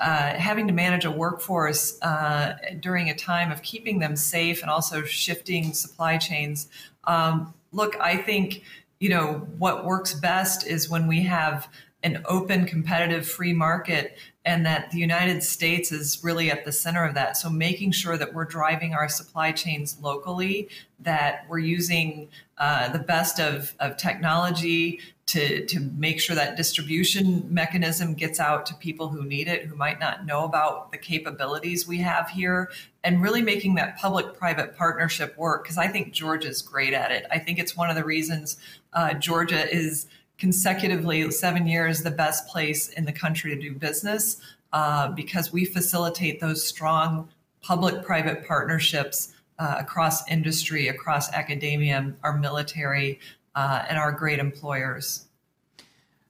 [0.00, 4.70] uh, having to manage a workforce uh, during a time of keeping them safe and
[4.70, 6.68] also shifting supply chains.
[7.04, 8.62] Um, look, I think
[9.00, 11.68] you know what works best is when we have
[12.06, 17.04] an open, competitive, free market, and that the United States is really at the center
[17.04, 17.36] of that.
[17.36, 20.68] So, making sure that we're driving our supply chains locally,
[21.00, 27.52] that we're using uh, the best of, of technology to, to make sure that distribution
[27.52, 31.88] mechanism gets out to people who need it, who might not know about the capabilities
[31.88, 32.70] we have here,
[33.02, 35.64] and really making that public private partnership work.
[35.64, 37.26] Because I think Georgia's great at it.
[37.32, 38.58] I think it's one of the reasons
[38.92, 40.06] uh, Georgia is
[40.38, 44.40] consecutively seven years the best place in the country to do business
[44.72, 47.28] uh, because we facilitate those strong
[47.62, 53.18] public private partnerships uh, across industry, across academia, our military,
[53.54, 55.26] uh, and our great employers.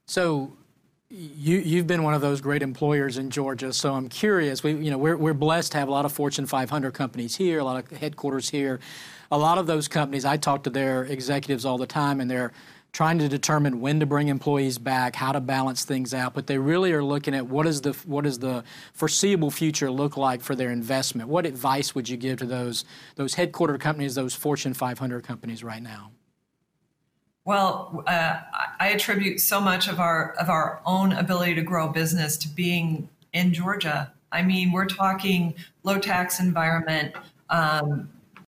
[0.07, 0.53] So,
[1.09, 3.73] you you've been one of those great employers in Georgia.
[3.73, 4.63] So I'm curious.
[4.63, 7.61] We you know we're we're blessed to have a lot of Fortune 500 companies here,
[7.61, 8.81] a lot of headquarters here.
[9.31, 12.53] A lot of those companies, I talk to their executives all the time, and they're
[12.97, 16.57] trying to determine when to bring employees back, how to balance things out, but they
[16.57, 20.55] really are looking at what is the what does the foreseeable future look like for
[20.55, 21.29] their investment.
[21.29, 25.83] What advice would you give to those those headquartered companies, those Fortune 500 companies right
[25.83, 26.11] now?
[27.45, 28.41] Well, uh,
[28.81, 33.11] I attribute so much of our of our own ability to grow business to being
[33.35, 34.11] in Georgia.
[34.33, 37.15] I mean, we're talking low tax environment,
[37.51, 38.09] um,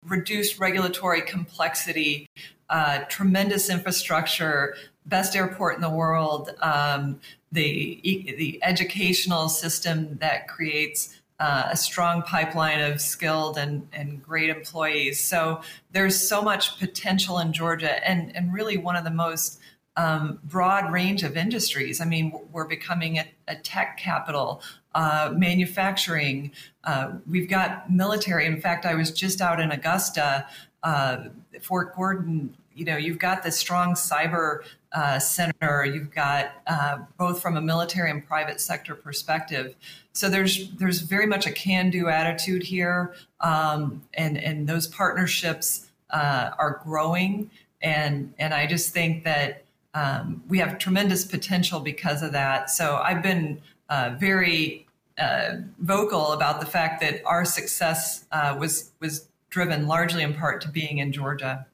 [0.08, 2.28] reduced regulatory complexity,
[2.72, 7.20] uh, tremendous infrastructure, best airport in the world, um,
[7.52, 14.50] the the educational system that creates uh, a strong pipeline of skilled and, and great
[14.50, 15.20] employees.
[15.20, 15.62] So
[15.92, 19.60] there's so much potential in Georgia, and and really one of the most
[19.98, 22.00] um, broad range of industries.
[22.00, 24.62] I mean, we're becoming a, a tech capital,
[24.96, 26.52] uh, manufacturing.
[26.86, 28.46] Uh, we've got military.
[28.46, 30.48] In fact, I was just out in Augusta
[30.84, 31.26] uh,
[31.62, 35.86] Fort Gordon you know, you've got this strong cyber uh, center.
[35.86, 39.76] You've got uh, both from a military and private sector perspective.
[40.14, 46.52] So there's there's very much a can-do attitude here, um, and and those partnerships uh,
[46.58, 47.50] are growing.
[47.82, 49.64] And and I just think that
[49.94, 52.70] um, we have tremendous potential because of that.
[52.70, 58.92] So I've been uh, very uh, vocal about the fact that our success uh, was
[59.00, 61.66] was driven largely in part to being in Georgia.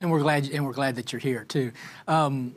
[0.00, 1.72] And we're glad, and we're glad that you're here too.
[2.06, 2.54] Um,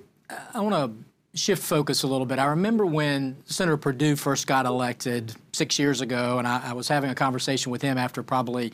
[0.53, 2.37] I want to shift focus a little bit.
[2.37, 6.87] I remember when Senator Perdue first got elected six years ago, and I, I was
[6.87, 8.73] having a conversation with him after probably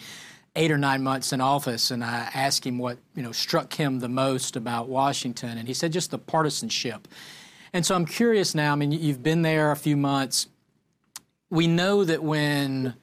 [0.58, 4.00] eight or nine months in office, and I asked him what you know struck him
[4.00, 7.08] the most about Washington, and he said just the partisanship.
[7.72, 8.74] And so I'm curious now.
[8.74, 10.48] I mean, you've been there a few months.
[11.50, 12.96] We know that when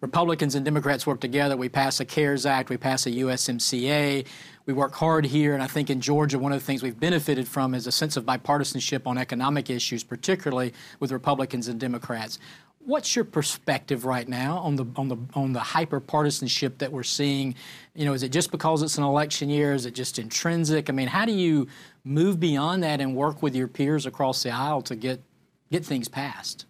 [0.00, 4.26] Republicans and Democrats work together, we pass a CARES Act, we pass a USMCA,
[4.68, 7.48] we work hard here, and I think in Georgia, one of the things we've benefited
[7.48, 12.38] from is a sense of bipartisanship on economic issues, particularly with Republicans and Democrats.
[12.80, 17.02] What's your perspective right now on the on the on the hyper partisanship that we're
[17.02, 17.54] seeing?
[17.94, 19.72] You know, is it just because it's an election year?
[19.72, 20.90] Is it just intrinsic?
[20.90, 21.66] I mean, how do you
[22.04, 25.22] move beyond that and work with your peers across the aisle to get
[25.72, 26.66] get things passed?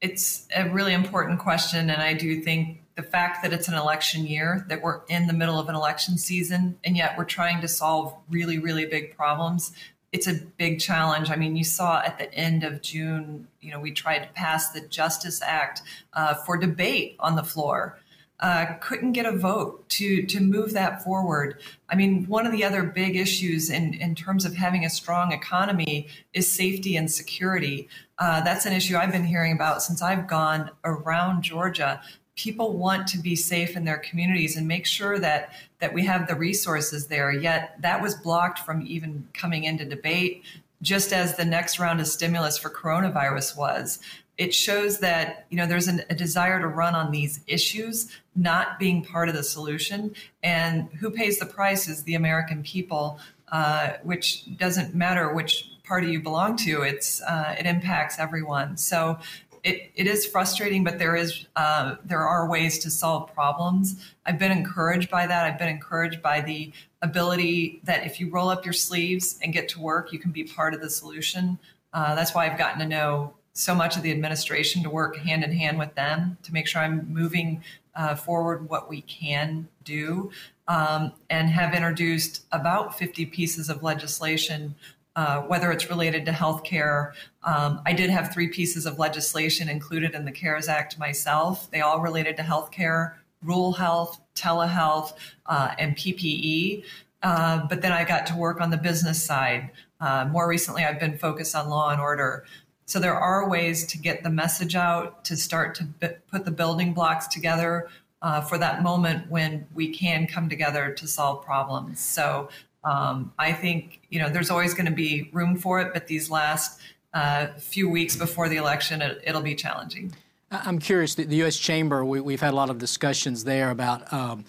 [0.00, 4.26] It's a really important question, and I do think the fact that it's an election
[4.26, 7.68] year, that we're in the middle of an election season, and yet we're trying to
[7.68, 9.72] solve really, really big problems.
[10.12, 11.30] It's a big challenge.
[11.30, 14.70] I mean, you saw at the end of June, you know, we tried to pass
[14.70, 15.82] the Justice Act
[16.12, 17.98] uh, for debate on the floor.
[18.38, 21.60] Uh, couldn't get a vote to to move that forward.
[21.88, 25.32] I mean, one of the other big issues in in terms of having a strong
[25.32, 27.88] economy is safety and security.
[28.18, 32.02] Uh, that's an issue I've been hearing about since I've gone around Georgia
[32.36, 36.28] people want to be safe in their communities and make sure that that we have
[36.28, 37.32] the resources there.
[37.32, 40.44] Yet that was blocked from even coming into debate
[40.80, 44.00] just as the next round of stimulus for coronavirus was.
[44.38, 48.78] It shows that you know there's an, a desire to run on these issues not
[48.78, 50.14] being part of the solution.
[50.42, 53.18] And who pays the price is the american people
[53.52, 56.82] uh, which doesn't matter which party you belong to.
[56.82, 58.78] It's uh, it impacts everyone.
[58.78, 59.18] So
[59.64, 64.12] it, it is frustrating, but there is uh, there are ways to solve problems.
[64.26, 65.44] I've been encouraged by that.
[65.44, 69.68] I've been encouraged by the ability that if you roll up your sleeves and get
[69.70, 71.58] to work, you can be part of the solution.
[71.92, 75.44] Uh, that's why I've gotten to know so much of the administration to work hand
[75.44, 77.62] in hand with them to make sure I'm moving
[77.94, 80.30] uh, forward what we can do,
[80.66, 84.74] um, and have introduced about 50 pieces of legislation
[85.16, 87.12] uh, whether it's related to healthcare.
[87.42, 91.70] Um, I did have three pieces of legislation included in the CARES Act myself.
[91.70, 95.14] They all related to healthcare, rural health, telehealth,
[95.46, 96.84] uh, and PPE.
[97.22, 99.70] Uh, but then I got to work on the business side.
[100.00, 102.44] Uh, more recently, I've been focused on law and order.
[102.86, 106.50] So there are ways to get the message out, to start to b- put the
[106.50, 107.88] building blocks together
[108.22, 112.00] uh, for that moment when we can come together to solve problems.
[112.00, 112.48] So
[112.84, 116.30] um, I think you know there's always going to be room for it, but these
[116.30, 116.80] last
[117.14, 120.12] uh, few weeks before the election, it, will be challenging.
[120.50, 121.14] I'm curious.
[121.14, 121.56] The, the U.S.
[121.56, 124.44] Chamber, we, have had a lot of discussions there about um,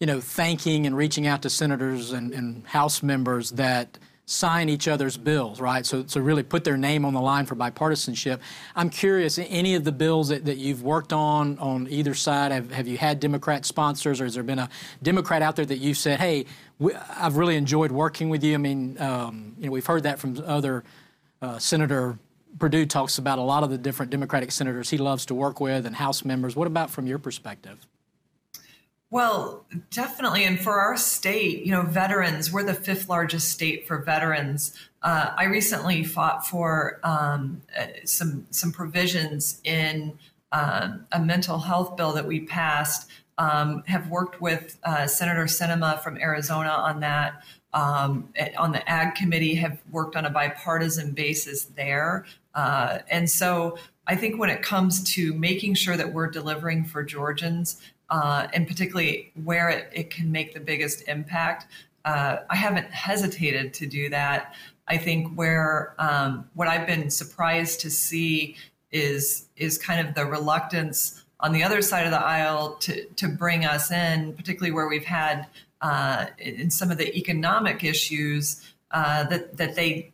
[0.00, 3.98] you know thanking and reaching out to senators and, and House members that
[4.28, 5.86] sign each other's bills, right?
[5.86, 8.40] So, so really put their name on the line for bipartisanship.
[8.74, 12.72] I'm curious, any of the bills that, that you've worked on on either side, have,
[12.72, 14.68] have you had Democrat sponsors or has there been a
[15.00, 16.44] Democrat out there that you've said, hey,
[16.80, 18.54] we, I've really enjoyed working with you?
[18.54, 20.82] I mean, um, you know, we've heard that from other
[21.40, 22.18] uh, Senator
[22.58, 25.86] Perdue talks about a lot of the different Democratic senators he loves to work with
[25.86, 26.56] and House members.
[26.56, 27.86] What about from your perspective?
[29.10, 30.44] Well, definitely.
[30.44, 34.76] And for our state, you know, veterans, we're the fifth largest state for veterans.
[35.00, 40.18] Uh, I recently fought for um, uh, some some provisions in
[40.50, 43.08] um, a mental health bill that we passed.
[43.38, 47.44] Um, have worked with uh, Senator Sinema from Arizona on that.
[47.74, 52.24] Um, on the Ag Committee, have worked on a bipartisan basis there.
[52.54, 53.76] Uh, and so
[54.06, 58.66] I think when it comes to making sure that we're delivering for Georgians, uh, and
[58.66, 61.66] particularly where it, it can make the biggest impact.
[62.04, 64.54] Uh, I haven't hesitated to do that.
[64.88, 68.56] I think where um, what I've been surprised to see
[68.92, 73.28] is is kind of the reluctance on the other side of the aisle to to
[73.28, 75.46] bring us in, particularly where we've had
[75.80, 80.12] uh, in some of the economic issues uh, that that they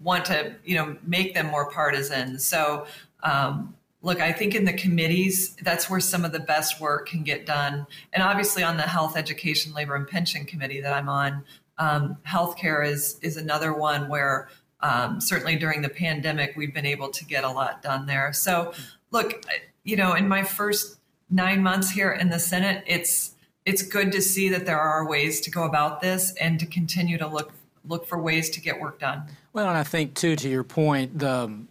[0.00, 2.38] want to you know make them more partisan.
[2.38, 2.86] So
[3.24, 3.74] um,
[4.04, 7.46] look, I think in the committees, that's where some of the best work can get
[7.46, 7.86] done.
[8.12, 11.42] And obviously on the Health, Education, Labor, and Pension Committee that I'm on,
[11.78, 14.48] um, healthcare is is another one where
[14.80, 18.32] um, certainly during the pandemic we've been able to get a lot done there.
[18.32, 18.72] So,
[19.10, 19.44] look,
[19.82, 20.98] you know, in my first
[21.30, 23.34] nine months here in the Senate, it's
[23.64, 27.16] it's good to see that there are ways to go about this and to continue
[27.18, 27.52] to look
[27.86, 29.24] look for ways to get work done.
[29.54, 31.66] Well, and I think too, to your point, the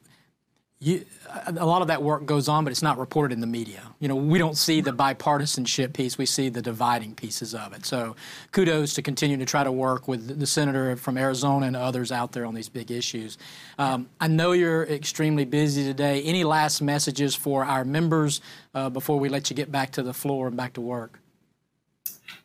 [0.84, 1.06] you,
[1.48, 3.82] a lot of that work goes on, but it's not reported in the media.
[4.00, 7.86] You know, we don't see the bipartisanship piece; we see the dividing pieces of it.
[7.86, 8.16] So,
[8.52, 12.32] kudos to continue to try to work with the senator from Arizona and others out
[12.34, 13.38] there on these big issues.
[13.78, 16.22] Um, I know you're extremely busy today.
[16.24, 18.42] Any last messages for our members
[18.76, 21.23] uh, before we let you get back to the floor and back to work?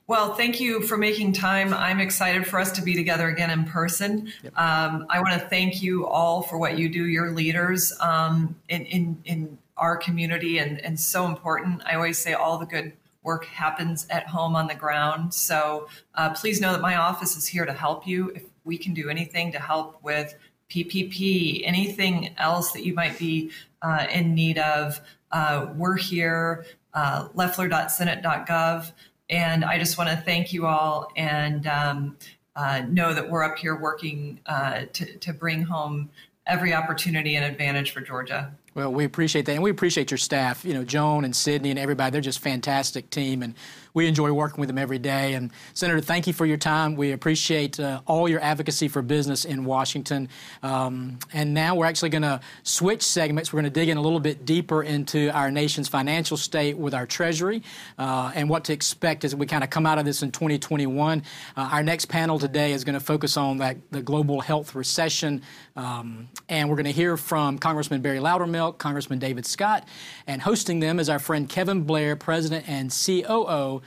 [0.09, 1.74] Well, thank you for making time.
[1.74, 4.32] I'm excited for us to be together again in person.
[4.42, 4.59] Yep.
[4.59, 8.86] Um, I want to thank you all for what you do, your leaders um, in,
[8.86, 11.82] in, in our community, and, and so important.
[11.84, 15.34] I always say all the good work happens at home on the ground.
[15.34, 18.30] So uh, please know that my office is here to help you.
[18.30, 20.34] If we can do anything to help with
[20.70, 23.50] PPP, anything else that you might be
[23.82, 25.02] uh, in need of,
[25.32, 26.64] uh, we're here.
[26.94, 28.92] Uh, Loeffler.senate.gov.
[29.30, 32.16] And I just want to thank you all and um,
[32.56, 36.10] uh, know that we're up here working uh, to, to bring home
[36.46, 38.52] every opportunity and advantage for Georgia.
[38.74, 40.64] Well, we appreciate that, and we appreciate your staff.
[40.64, 42.12] You know, Joan and Sydney and everybody.
[42.12, 43.54] They're just fantastic team, and
[43.98, 45.34] we enjoy working with them every day.
[45.34, 46.94] And Senator, thank you for your time.
[46.94, 50.28] We appreciate uh, all your advocacy for business in Washington.
[50.62, 53.52] Um, and now we're actually going to switch segments.
[53.52, 56.94] We're going to dig in a little bit deeper into our nation's financial state with
[56.94, 57.64] our Treasury
[57.98, 61.24] uh, and what to expect as we kind of come out of this in 2021.
[61.56, 65.42] Uh, our next panel today is going to focus on that the global health recession,
[65.74, 69.86] um, and we're going to hear from Congressman Barry Loudermilk, Congressman David Scott,
[70.26, 73.82] and hosting them is our friend Kevin Blair, President and COO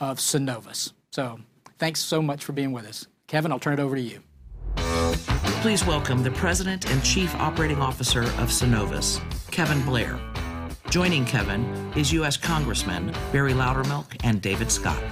[0.00, 0.92] of Synovus.
[1.10, 1.40] So
[1.78, 3.06] thanks so much for being with us.
[3.26, 4.20] Kevin, I'll turn it over to you.
[5.62, 9.20] Please welcome the President and Chief Operating Officer of Synovus,
[9.50, 10.18] Kevin Blair.
[10.90, 12.36] Joining Kevin is U.S.
[12.36, 15.02] Congressman Barry Loudermilk and David Scott.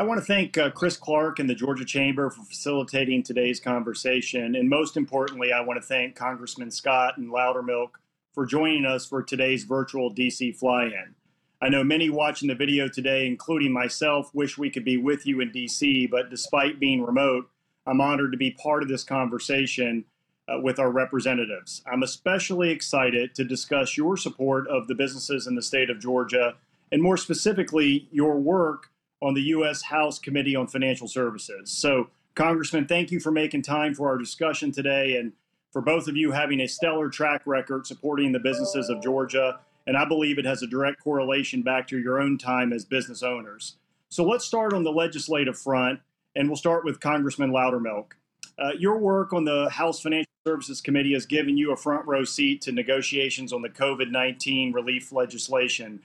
[0.00, 4.54] I want to thank uh, Chris Clark and the Georgia Chamber for facilitating today's conversation.
[4.56, 7.90] And most importantly, I want to thank Congressman Scott and Loudermilk
[8.32, 11.14] for joining us for today's virtual DC fly in.
[11.60, 15.42] I know many watching the video today, including myself, wish we could be with you
[15.42, 17.50] in DC, but despite being remote,
[17.86, 20.06] I'm honored to be part of this conversation
[20.48, 21.82] uh, with our representatives.
[21.92, 26.54] I'm especially excited to discuss your support of the businesses in the state of Georgia,
[26.90, 28.89] and more specifically, your work
[29.22, 29.82] on the U.S.
[29.82, 31.70] House Committee on Financial Services.
[31.70, 35.32] So, Congressman, thank you for making time for our discussion today and
[35.72, 39.96] for both of you having a stellar track record supporting the businesses of Georgia and
[39.96, 43.76] I believe it has a direct correlation back to your own time as business owners.
[44.08, 46.00] So let's start on the legislative front,
[46.36, 48.12] and we'll start with Congressman Loudermilk.
[48.58, 52.24] Uh, your work on the House Financial Services Committee has given you a front row
[52.24, 56.00] seat to negotiations on the COVID 19 relief legislation.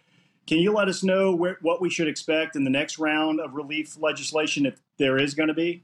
[0.48, 3.54] Can you let us know where, what we should expect in the next round of
[3.56, 5.84] relief legislation if there is going to be?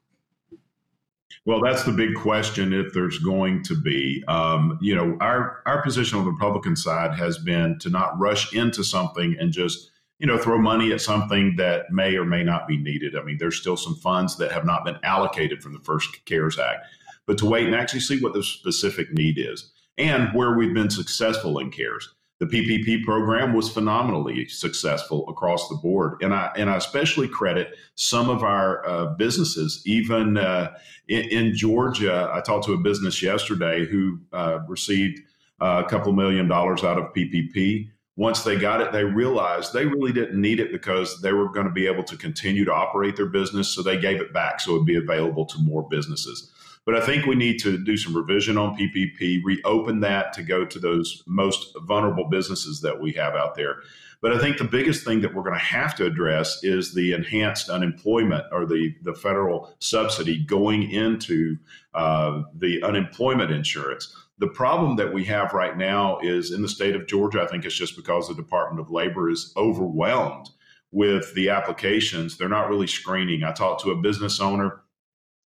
[1.45, 2.71] Well, that's the big question.
[2.71, 7.15] If there's going to be, um, you know, our our position on the Republican side
[7.15, 9.89] has been to not rush into something and just
[10.19, 13.15] you know throw money at something that may or may not be needed.
[13.15, 16.59] I mean, there's still some funds that have not been allocated from the first CARES
[16.59, 16.85] Act,
[17.25, 20.91] but to wait and actually see what the specific need is and where we've been
[20.91, 22.13] successful in CARES.
[22.41, 27.75] The PPP program was phenomenally successful across the board, and I and I especially credit
[27.93, 30.73] some of our uh, businesses, even uh,
[31.07, 32.31] in, in, Georgia.
[32.33, 35.19] I talked to a business yesterday who uh, received
[35.61, 37.91] uh, a couple million dollars out of PPP.
[38.15, 41.67] Once they got it, they realized they really didn't need it because they were going
[41.67, 44.71] to be able to continue to operate their business, so they gave it back so
[44.71, 46.51] it would be available to more businesses.
[46.85, 50.65] But I think we need to do some revision on PPP, reopen that to go
[50.65, 53.77] to those most vulnerable businesses that we have out there.
[54.21, 57.13] But I think the biggest thing that we're going to have to address is the
[57.13, 61.57] enhanced unemployment or the, the federal subsidy going into
[61.93, 64.15] uh, the unemployment insurance.
[64.37, 67.65] The problem that we have right now is in the state of Georgia, I think
[67.65, 70.49] it's just because the Department of Labor is overwhelmed
[70.91, 72.37] with the applications.
[72.37, 73.43] They're not really screening.
[73.43, 74.81] I talked to a business owner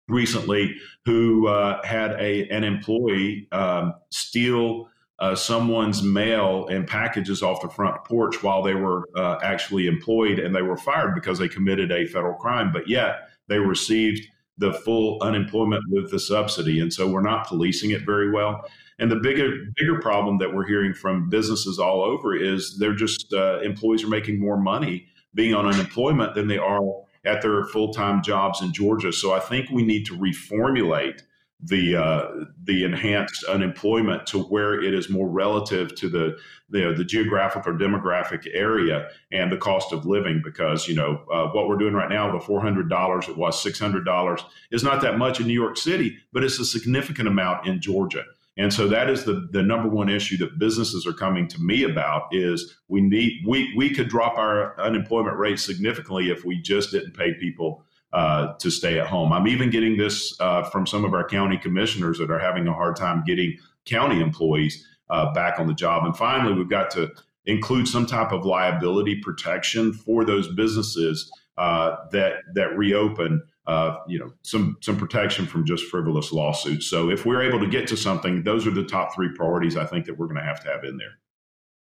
[0.08, 4.88] recently who uh, had a an employee um, steal
[5.18, 10.38] uh, someone's mail and packages off the front porch while they were uh, actually employed,
[10.38, 12.70] and they were fired because they committed a federal crime.
[12.72, 14.26] But yet they received
[14.58, 18.64] the full unemployment with the subsidy, and so we're not policing it very well.
[18.98, 23.32] And the bigger bigger problem that we're hearing from businesses all over is they're just
[23.32, 26.80] uh, employees are making more money being on unemployment than they are
[27.26, 29.12] at their full time jobs in Georgia.
[29.12, 31.22] So I think we need to reformulate
[31.60, 32.28] the uh,
[32.64, 36.36] the enhanced unemployment to where it is more relative to the
[36.68, 40.42] the, the geographic or demographic area and the cost of living.
[40.44, 43.60] Because you know uh, what we're doing right now, the four hundred dollars, it was
[43.60, 47.26] six hundred dollars, is not that much in New York City, but it's a significant
[47.26, 48.24] amount in Georgia.
[48.58, 51.84] And so that is the, the number one issue that businesses are coming to me
[51.84, 56.90] about is we need we we could drop our unemployment rate significantly if we just
[56.90, 59.32] didn't pay people uh, to stay at home.
[59.32, 62.72] I'm even getting this uh, from some of our county commissioners that are having a
[62.72, 66.04] hard time getting county employees uh, back on the job.
[66.04, 67.10] And finally, we've got to
[67.44, 73.42] include some type of liability protection for those businesses uh, that that reopen.
[73.66, 76.86] Uh, you know, some some protection from just frivolous lawsuits.
[76.86, 79.84] So if we're able to get to something, those are the top three priorities I
[79.84, 81.18] think that we're going to have to have in there.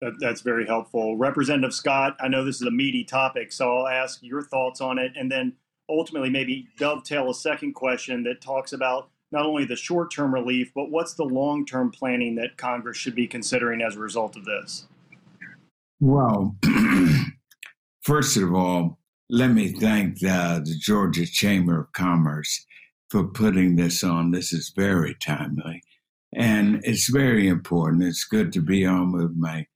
[0.02, 2.16] That, that's very helpful, Representative Scott.
[2.20, 5.30] I know this is a meaty topic, so I'll ask your thoughts on it, and
[5.30, 5.54] then
[5.88, 10.72] ultimately maybe dovetail a second question that talks about not only the short term relief,
[10.74, 14.44] but what's the long term planning that Congress should be considering as a result of
[14.44, 14.86] this?
[16.00, 16.56] Well,
[18.02, 18.98] first of all,
[19.30, 22.66] let me thank the, the Georgia Chamber of Commerce
[23.10, 24.30] for putting this on.
[24.30, 25.82] This is very timely
[26.34, 28.02] and it's very important.
[28.02, 29.66] It's good to be on with my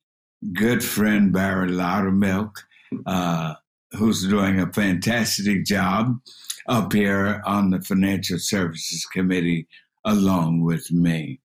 [0.52, 2.52] good friend Barry Loudermilk.
[3.04, 3.54] Uh,
[3.92, 6.18] who's doing a fantastic job
[6.68, 9.66] up here on the Financial Services Committee
[10.04, 11.40] along with me.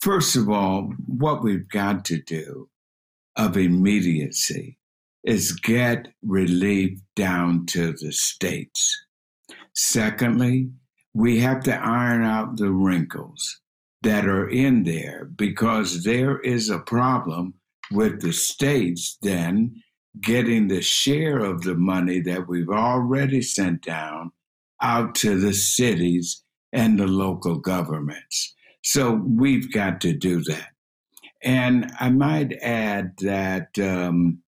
[0.00, 2.68] First of all, what we've got to do
[3.36, 4.78] of immediacy
[5.26, 8.96] is get relief down to the states.
[9.74, 10.70] Secondly,
[11.12, 13.60] we have to iron out the wrinkles
[14.02, 17.54] that are in there because there is a problem
[17.90, 19.74] with the states then
[20.20, 24.30] getting the share of the money that we've already sent down
[24.80, 28.54] out to the cities and the local governments.
[28.82, 30.68] So we've got to do that.
[31.42, 34.42] And I might add that um,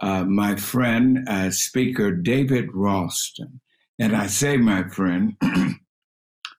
[0.00, 3.60] uh, my friend, uh, Speaker David Ralston,
[3.98, 5.36] and I say my friend,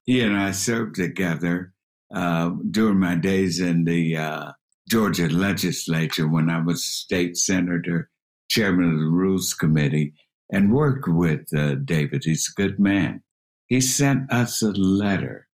[0.06, 1.74] he and I served together
[2.14, 4.52] uh, during my days in the uh,
[4.90, 8.10] Georgia legislature when I was state senator
[8.50, 10.14] chairman of the Rules Committee,
[10.52, 12.24] and worked with uh, David.
[12.24, 13.24] He's a good man.
[13.68, 15.48] He sent us a letter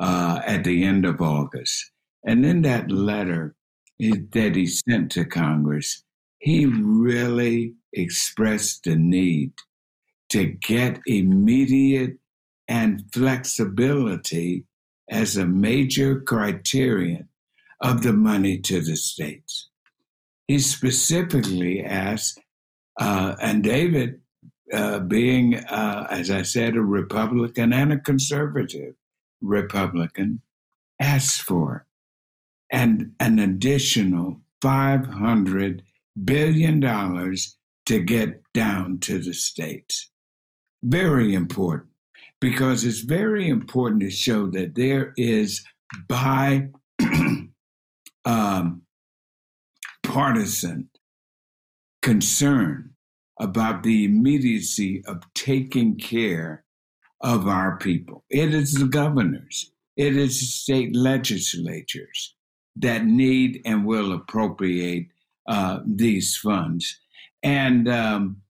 [0.00, 1.92] at the end of August.
[2.24, 3.54] And in that letter
[3.98, 6.02] he, that he sent to Congress,
[6.40, 9.52] he really expressed the need
[10.30, 12.16] to get immediate
[12.66, 14.64] and flexibility
[15.10, 17.28] as a major criterion
[17.80, 19.68] of the money to the states.
[20.46, 22.40] He specifically asked,
[22.98, 24.20] uh, and David,
[24.72, 28.94] uh, being, uh, as I said, a Republican and a conservative
[29.40, 30.42] Republican,
[31.00, 31.86] asked for
[32.70, 35.82] and an additional $500
[36.24, 37.56] billion dollars
[37.86, 40.10] to get down to the states.
[40.82, 41.90] Very important
[42.40, 45.64] because it's very important to show that there is
[46.08, 46.68] by
[48.24, 48.82] um,
[50.02, 50.88] partisan
[52.02, 52.90] concern
[53.38, 56.64] about the immediacy of taking care
[57.20, 58.24] of our people.
[58.30, 62.34] It is the governors, it is the state legislatures
[62.76, 65.08] that need and will appropriate
[65.48, 67.00] uh, these funds.
[67.42, 68.42] And um,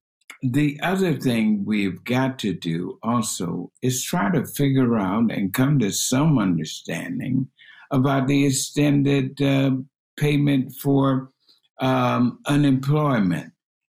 [0.43, 5.79] the other thing we've got to do also is try to figure out and come
[5.81, 7.49] to some understanding
[7.91, 9.73] about the extended uh,
[10.17, 11.31] payment for
[11.81, 13.53] um, unemployment.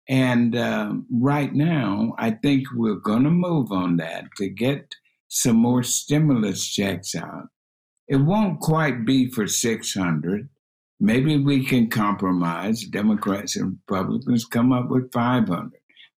[0.09, 4.95] And um, right now, I think we're going to move on that to get
[5.27, 7.47] some more stimulus checks out.
[8.07, 10.49] It won't quite be for 600.
[10.99, 12.83] Maybe we can compromise.
[12.85, 15.71] Democrats and Republicans come up with 500,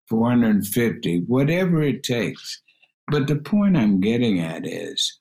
[0.08, 2.62] 450, whatever it takes.
[3.10, 5.20] But the point I'm getting at is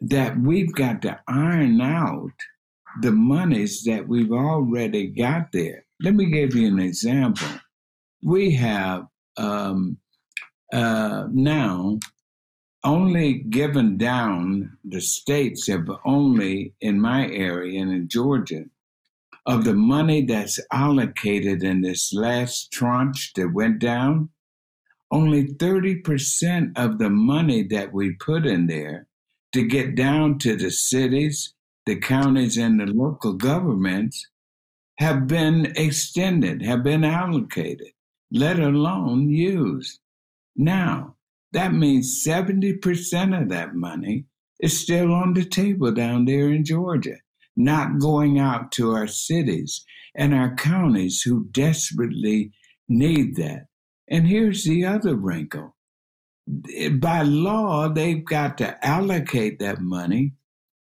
[0.00, 2.30] that we've got to iron out
[3.02, 5.84] the monies that we've already got there.
[6.00, 7.48] Let me give you an example.
[8.22, 9.98] We have um,
[10.72, 11.98] uh, now
[12.84, 18.64] only given down, the states have only, in my area and in Georgia,
[19.46, 24.30] of the money that's allocated in this last tranche that went down,
[25.10, 29.06] only 30% of the money that we put in there
[29.52, 31.54] to get down to the cities
[31.86, 34.26] the counties and the local governments
[34.98, 37.92] have been extended, have been allocated,
[38.32, 40.00] let alone used.
[40.56, 41.14] Now,
[41.52, 44.26] That means 70% of that money
[44.60, 47.16] is still on the table down there in Georgia,
[47.56, 49.84] not going out to our cities
[50.14, 52.52] and our counties who desperately
[52.88, 53.66] need that.
[54.08, 55.76] And here's the other wrinkle
[56.92, 60.32] by law, they've got to allocate that money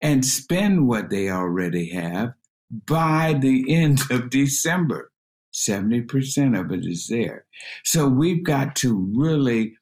[0.00, 2.32] and spend what they already have
[2.70, 5.10] by the end of December.
[5.54, 7.44] 70% of it is there.
[7.84, 9.74] So we've got to really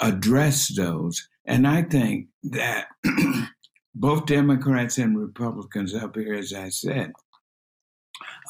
[0.00, 1.28] address those.
[1.44, 2.86] And I think that
[4.00, 7.12] both Democrats and Republicans up here, as I said,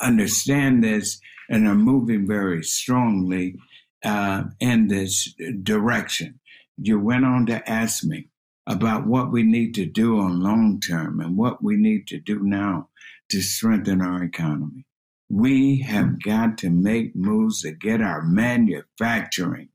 [0.00, 3.56] understand this and are moving very strongly
[4.04, 5.34] uh, in this
[5.64, 6.38] direction.
[6.80, 8.28] You went on to ask me
[8.68, 12.44] about what we need to do on long term and what we need to do
[12.44, 12.88] now
[13.30, 14.86] to strengthen our economy.
[15.28, 19.70] We have got to make moves to get our manufacturing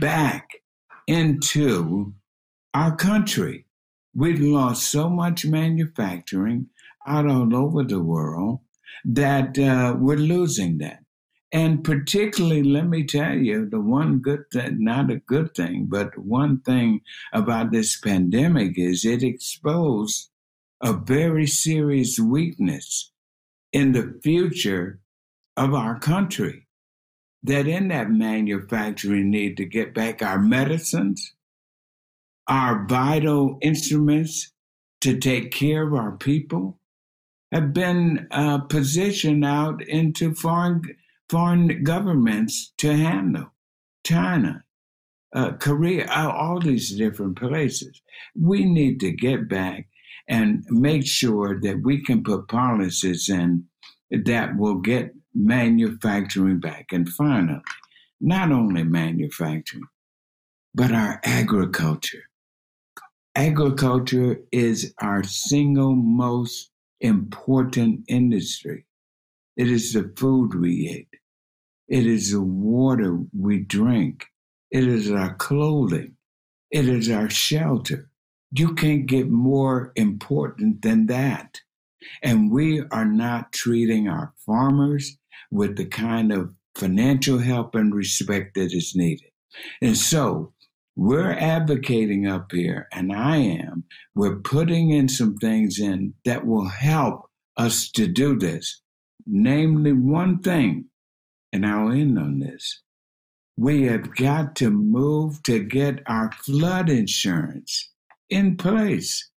[0.00, 0.48] back
[1.06, 2.12] into
[2.74, 3.66] our country.
[4.14, 6.68] We've lost so much manufacturing
[7.06, 8.60] out all over the world
[9.04, 11.00] that uh, we're losing that.
[11.50, 16.16] And particularly, let me tell you, the one good thing, not a good thing, but
[16.16, 17.02] one thing
[17.32, 20.30] about this pandemic is it exposed
[20.82, 23.12] a very serious weakness
[23.72, 25.00] in the future
[25.56, 26.66] of our country.
[27.42, 31.34] That in that manufacturing need to get back our medicines,
[32.48, 34.52] our vital instruments
[35.00, 36.78] to take care of our people
[37.50, 40.82] have been uh, positioned out into foreign
[41.28, 43.46] foreign governments to handle.
[44.04, 44.64] China,
[45.34, 48.02] uh, Korea, all these different places.
[48.38, 49.88] We need to get back
[50.28, 53.64] and make sure that we can put policies in
[54.10, 56.92] that will get manufacturing back.
[56.92, 57.60] And finally,
[58.20, 59.84] not only manufacturing,
[60.74, 62.24] but our agriculture.
[63.34, 66.70] Agriculture is our single most
[67.00, 68.84] important industry.
[69.56, 71.08] It is the food we eat.
[71.88, 74.26] It is the water we drink.
[74.70, 76.16] It is our clothing.
[76.70, 78.10] It is our shelter.
[78.50, 81.60] You can't get more important than that.
[82.22, 85.16] And we are not treating our farmers
[85.50, 89.30] with the kind of financial help and respect that is needed.
[89.80, 90.52] And so
[90.96, 93.84] we're advocating up here, and I am,
[94.14, 98.82] we're putting in some things in that will help us to do this.
[99.26, 100.86] Namely, one thing,
[101.52, 102.82] and I'll end on this.
[103.56, 107.90] We have got to move to get our flood insurance
[108.28, 109.30] in place.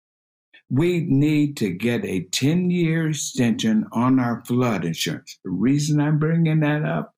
[0.69, 5.37] We need to get a 10 year extension on our flood insurance.
[5.43, 7.13] The reason I'm bringing that up,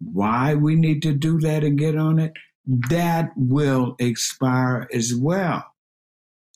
[0.00, 2.32] why we need to do that and get on it,
[2.66, 5.64] that will expire as well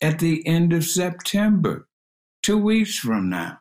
[0.00, 1.88] at the end of September,
[2.42, 3.58] two weeks from now.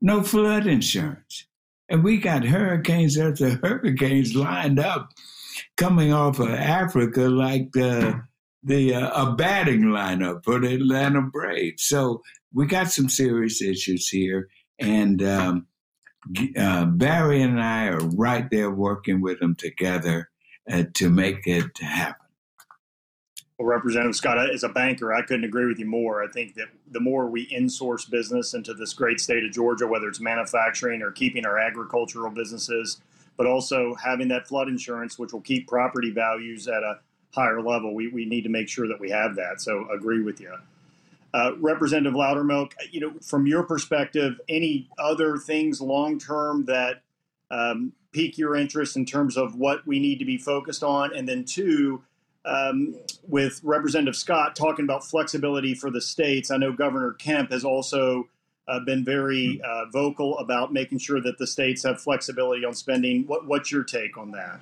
[0.00, 1.46] No flood insurance.
[1.88, 5.10] And we got hurricanes after hurricanes lined up
[5.76, 8.22] coming off of Africa like the
[8.62, 11.84] the uh, a batting lineup for the Atlanta Braves.
[11.84, 14.48] So we got some serious issues here,
[14.80, 15.66] and um,
[16.58, 20.28] uh, Barry and I are right there working with them together
[20.70, 22.26] uh, to make it happen.
[23.58, 26.22] Well, Representative Scott, as a banker, I couldn't agree with you more.
[26.22, 30.08] I think that the more we insource business into this great state of Georgia, whether
[30.08, 33.00] it's manufacturing or keeping our agricultural businesses,
[33.38, 36.98] but also having that flood insurance, which will keep property values at a
[37.34, 37.94] higher level.
[37.94, 39.60] We, we need to make sure that we have that.
[39.62, 40.54] So agree with you.
[41.32, 47.02] Uh, Representative Loudermilk, you know, from your perspective, any other things long term that
[47.50, 51.14] um, pique your interest in terms of what we need to be focused on?
[51.14, 52.02] And then two,
[52.46, 52.94] um,
[53.28, 58.28] with Representative Scott talking about flexibility for the states, I know Governor Kemp has also
[58.68, 63.24] uh, been very uh, vocal about making sure that the states have flexibility on spending.
[63.26, 64.60] What, what's your take on that?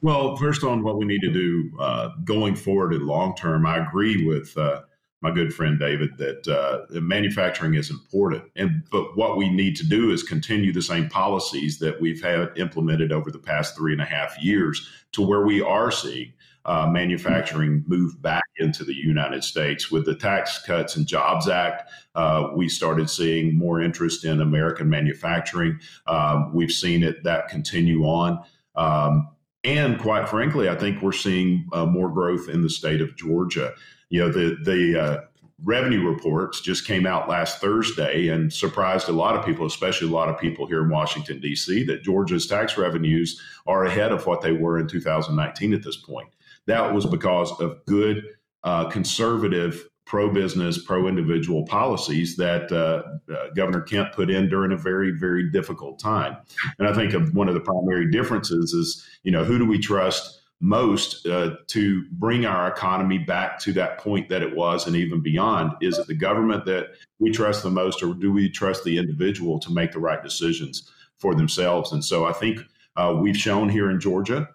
[0.00, 3.86] Well, first on what we need to do uh, going forward in long term, I
[3.86, 4.82] agree with uh,
[5.24, 9.88] my good friend David that uh, manufacturing is important, and but what we need to
[9.88, 14.02] do is continue the same policies that we've had implemented over the past three and
[14.02, 16.34] a half years to where we are seeing
[16.66, 19.90] uh, manufacturing move back into the United States.
[19.90, 24.90] With the Tax Cuts and Jobs Act, uh, we started seeing more interest in American
[24.90, 25.80] manufacturing.
[26.06, 28.44] Um, we've seen it that continue on.
[28.76, 29.28] Um,
[29.64, 33.72] and quite frankly, I think we're seeing uh, more growth in the state of Georgia.
[34.10, 35.20] You know, the the uh,
[35.62, 40.12] revenue reports just came out last Thursday and surprised a lot of people, especially a
[40.12, 44.42] lot of people here in Washington D.C., that Georgia's tax revenues are ahead of what
[44.42, 46.28] they were in 2019 at this point.
[46.66, 48.24] that was because of good
[48.64, 53.02] uh, conservative pro business, pro individual policies that uh,
[53.32, 56.36] uh, Governor Kemp put in during a very, very difficult time.
[56.78, 60.42] And I think one of the primary differences is, you know, who do we trust
[60.64, 65.20] most uh, to bring our economy back to that point that it was and even
[65.20, 65.72] beyond?
[65.82, 69.58] Is it the government that we trust the most, or do we trust the individual
[69.60, 71.92] to make the right decisions for themselves?
[71.92, 72.60] And so I think
[72.96, 74.48] uh, we've shown here in Georgia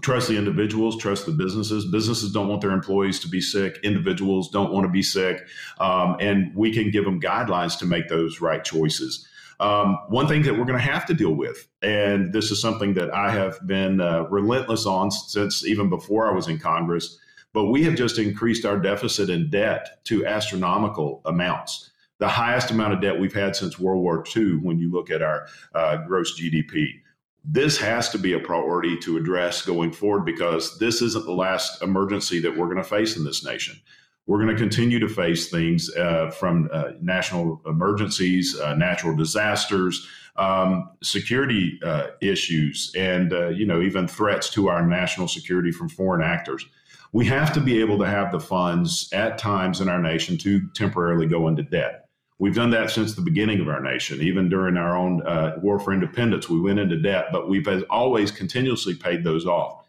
[0.00, 1.86] trust the individuals, trust the businesses.
[1.86, 3.78] Businesses don't want their employees to be sick.
[3.82, 5.46] Individuals don't want to be sick.
[5.78, 9.26] Um, and we can give them guidelines to make those right choices.
[9.60, 12.94] Um, one thing that we're going to have to deal with, and this is something
[12.94, 17.18] that I have been uh, relentless on since even before I was in Congress,
[17.52, 21.90] but we have just increased our deficit and debt to astronomical amounts.
[22.18, 25.22] The highest amount of debt we've had since World War II when you look at
[25.22, 27.00] our uh, gross GDP
[27.44, 31.82] this has to be a priority to address going forward because this isn't the last
[31.82, 33.78] emergency that we're going to face in this nation.
[34.26, 40.06] We're going to continue to face things uh, from uh, national emergencies, uh, natural disasters,
[40.36, 45.88] um, security uh, issues, and uh, you know even threats to our national security from
[45.88, 46.64] foreign actors.
[47.12, 50.68] We have to be able to have the funds at times in our nation to
[50.70, 52.08] temporarily go into debt.
[52.38, 54.20] We've done that since the beginning of our nation.
[54.20, 58.32] Even during our own uh, war for independence, we went into debt, but we've always
[58.32, 59.83] continuously paid those off.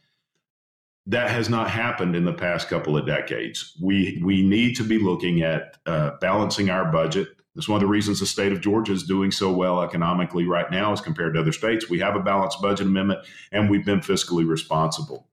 [1.08, 3.78] That has not happened in the past couple of decades.
[3.82, 7.30] We we need to be looking at uh, balancing our budget.
[7.54, 10.70] That's one of the reasons the state of Georgia is doing so well economically right
[10.70, 11.90] now as compared to other states.
[11.90, 15.30] We have a balanced budget amendment, and we've been fiscally responsible.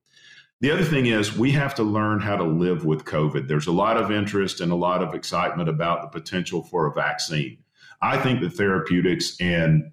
[0.60, 3.48] The other thing is, we have to learn how to live with COVID.
[3.48, 6.92] There's a lot of interest and a lot of excitement about the potential for a
[6.92, 7.58] vaccine.
[8.00, 9.90] I think the therapeutics and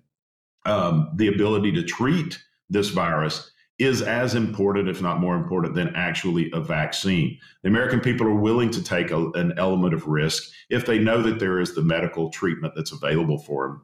[0.65, 3.48] um, the ability to treat this virus
[3.79, 7.39] is as important, if not more important, than actually a vaccine.
[7.63, 11.21] The American people are willing to take a, an element of risk if they know
[11.21, 13.81] that there is the medical treatment that's available for them.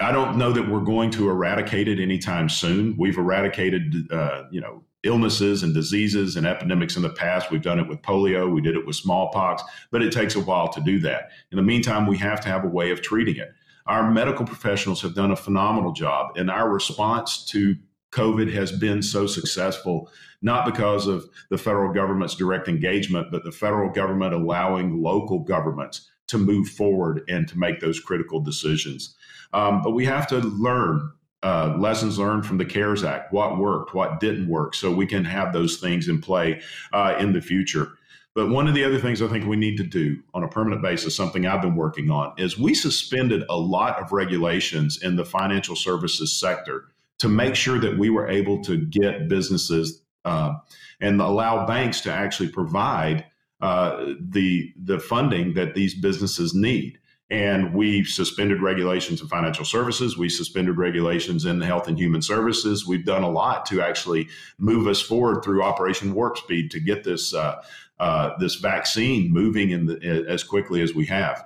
[0.00, 2.96] I don't know that we're going to eradicate it anytime soon.
[2.96, 7.50] We've eradicated, uh, you know, illnesses and diseases and epidemics in the past.
[7.50, 10.68] We've done it with polio, we did it with smallpox, but it takes a while
[10.68, 11.30] to do that.
[11.52, 13.52] In the meantime, we have to have a way of treating it.
[13.86, 17.76] Our medical professionals have done a phenomenal job, and our response to
[18.12, 20.10] COVID has been so successful,
[20.42, 26.08] not because of the federal government's direct engagement, but the federal government allowing local governments
[26.28, 29.16] to move forward and to make those critical decisions.
[29.52, 33.94] Um, but we have to learn uh, lessons learned from the CARES Act, what worked,
[33.94, 36.60] what didn't work, so we can have those things in play
[36.92, 37.92] uh, in the future.
[38.34, 40.82] But one of the other things I think we need to do on a permanent
[40.82, 45.24] basis, something I've been working on, is we suspended a lot of regulations in the
[45.24, 46.88] financial services sector
[47.20, 50.54] to make sure that we were able to get businesses uh,
[51.00, 53.26] and allow banks to actually provide
[53.60, 56.98] uh, the the funding that these businesses need.
[57.30, 60.18] And we suspended regulations in financial services.
[60.18, 62.86] We suspended regulations in the health and human services.
[62.86, 67.04] We've done a lot to actually move us forward through Operation Warp Speed to get
[67.04, 67.62] this uh,
[68.00, 71.44] uh, this vaccine moving in the, as quickly as we have.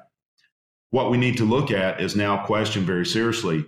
[0.91, 3.67] What we need to look at is now question very seriously: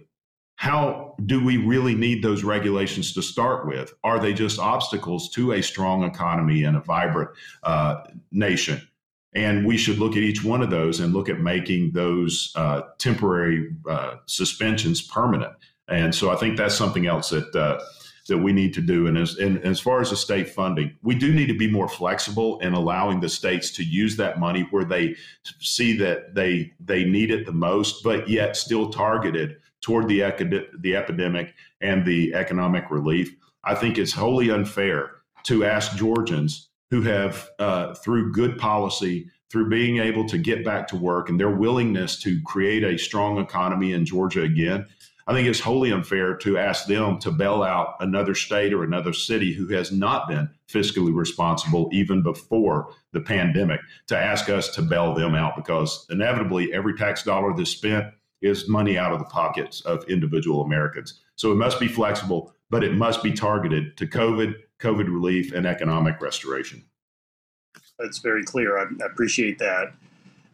[0.56, 3.92] How do we really need those regulations to start with?
[4.02, 7.30] Are they just obstacles to a strong economy and a vibrant
[7.62, 8.80] uh, nation?
[9.34, 12.82] And we should look at each one of those and look at making those uh,
[12.98, 15.52] temporary uh, suspensions permanent.
[15.88, 17.78] And so I think that's something else that uh,
[18.28, 19.06] that we need to do.
[19.06, 21.88] And as, and as far as the state funding, we do need to be more
[21.88, 25.14] flexible in allowing the states to use that money where they
[25.60, 30.96] see that they they need it the most, but yet still targeted toward the the
[30.96, 33.32] epidemic and the economic relief.
[33.62, 35.12] I think it's wholly unfair
[35.44, 40.88] to ask Georgians who have, uh, through good policy, through being able to get back
[40.88, 44.86] to work and their willingness to create a strong economy in Georgia again,
[45.28, 49.12] I think it's wholly unfair to ask them to bail out another state or another
[49.12, 54.82] city who has not been fiscally responsible even before the pandemic to ask us to
[54.82, 58.06] bail them out because inevitably every tax dollar that's spent
[58.42, 61.20] is money out of the pockets of individual Americans.
[61.36, 65.66] So it must be flexible, but it must be targeted to COVID COVID relief and
[65.66, 66.84] economic restoration.
[67.98, 68.78] That's very clear.
[68.78, 69.94] I, appreciate that.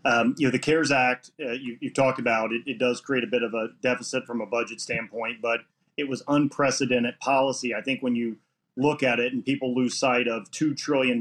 [0.04, 3.24] Um, you know, the CARES Act, uh, you, you, talked about it, it does create
[3.24, 5.60] a bit of a deficit from a budget standpoint, but
[5.96, 7.74] it was unprecedented policy.
[7.74, 8.36] I think when you
[8.76, 11.20] look at it and people lose sight of $2 trillion,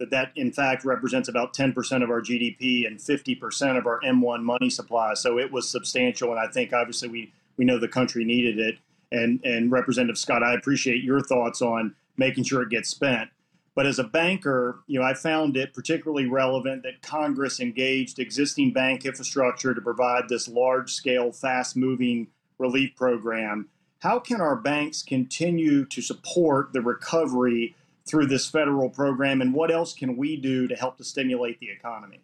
[0.00, 4.42] that that in fact represents about 10% of our GDP and 50% of our M1
[4.42, 5.14] money supply.
[5.14, 6.30] So it was substantial.
[6.30, 8.78] And I think obviously we, we know the country needed it
[9.12, 13.30] and and Representative Scott, I appreciate your thoughts on making sure it gets spent.
[13.74, 18.72] But as a banker, you know, I found it particularly relevant that Congress engaged existing
[18.72, 22.26] bank infrastructure to provide this large-scale, fast-moving
[22.58, 23.68] relief program.
[24.00, 27.76] How can our banks continue to support the recovery
[28.08, 31.70] through this federal program, and what else can we do to help to stimulate the
[31.70, 32.20] economy?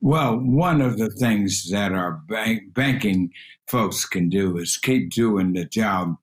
[0.00, 3.32] Well, one of the things that our bank, banking
[3.66, 6.16] folks can do is keep doing the job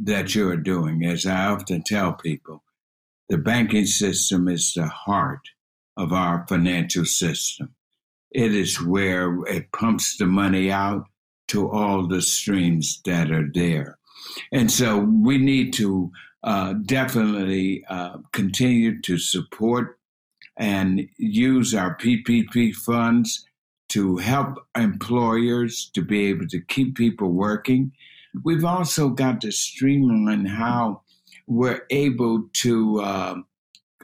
[0.00, 1.04] that you're doing.
[1.04, 2.62] As I often tell people,
[3.28, 5.50] the banking system is the heart
[5.96, 7.74] of our financial system.
[8.30, 11.06] It is where it pumps the money out
[11.48, 13.98] to all the streams that are there.
[14.52, 16.10] And so we need to
[16.46, 19.98] uh, definitely uh, continue to support
[20.56, 23.44] and use our PPP funds
[23.88, 27.92] to help employers to be able to keep people working.
[28.44, 31.02] We've also got to streamline how
[31.48, 33.34] we're able to uh,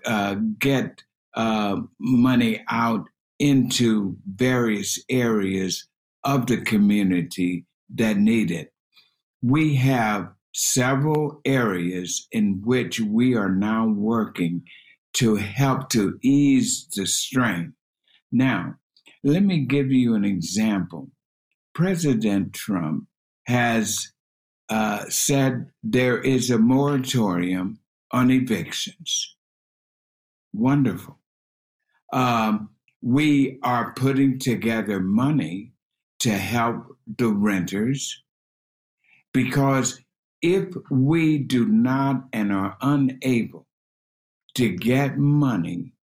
[0.04, 1.02] uh, get
[1.34, 3.06] uh, money out
[3.38, 5.86] into various areas
[6.24, 8.72] of the community that need it.
[9.42, 14.62] We have several areas in which we are now working
[15.14, 17.74] to help to ease the strain.
[18.30, 18.76] Now,
[19.24, 21.10] let me give you an example.
[21.74, 23.06] President Trump
[23.46, 24.12] has
[24.68, 27.78] uh, said there is a moratorium
[28.10, 29.36] on evictions.
[30.52, 31.18] Wonderful.
[32.12, 35.72] Um, we are putting together money
[36.20, 38.22] to help the renters
[39.32, 40.00] because
[40.42, 43.66] if we do not and are unable
[44.54, 45.94] to get money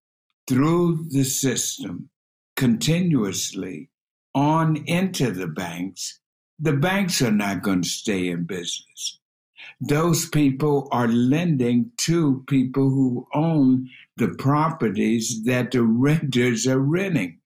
[0.49, 2.09] through the system
[2.57, 3.91] continuously
[4.34, 6.20] on into the banks,
[6.59, 9.18] the banks are not going to stay in business.
[9.80, 17.41] Those people are lending to people who own the properties that the renters are renting.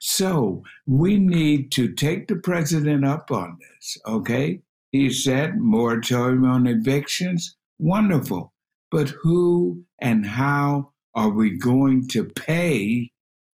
[0.00, 4.60] So we need to take the president up on this, okay?
[4.90, 8.54] He said moratorium on evictions, wonderful.
[8.90, 13.10] But who and how are we going to pay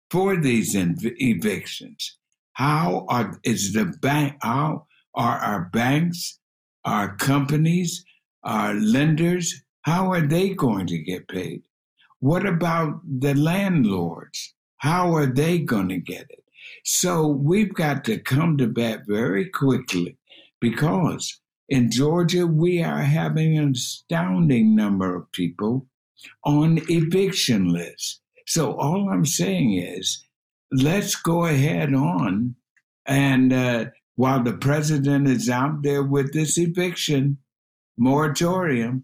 [0.09, 2.17] for these ev- evictions?
[2.53, 6.39] How are, is the bank, how are our banks,
[6.84, 8.03] our companies,
[8.43, 11.61] our lenders, how are they going to get paid?
[12.19, 14.55] What about the landlords?
[14.77, 16.43] How are they going to get it?
[16.84, 20.18] So we've got to come to bat very quickly
[20.60, 21.39] because
[21.70, 25.88] in Georgia, we are having an astounding number of people
[26.43, 28.22] on eviction lists.
[28.47, 30.26] So all I'm saying is
[30.72, 32.55] let's go ahead on.
[33.05, 33.86] And uh,
[34.16, 37.38] while the president is out there with this eviction
[37.97, 39.03] moratorium,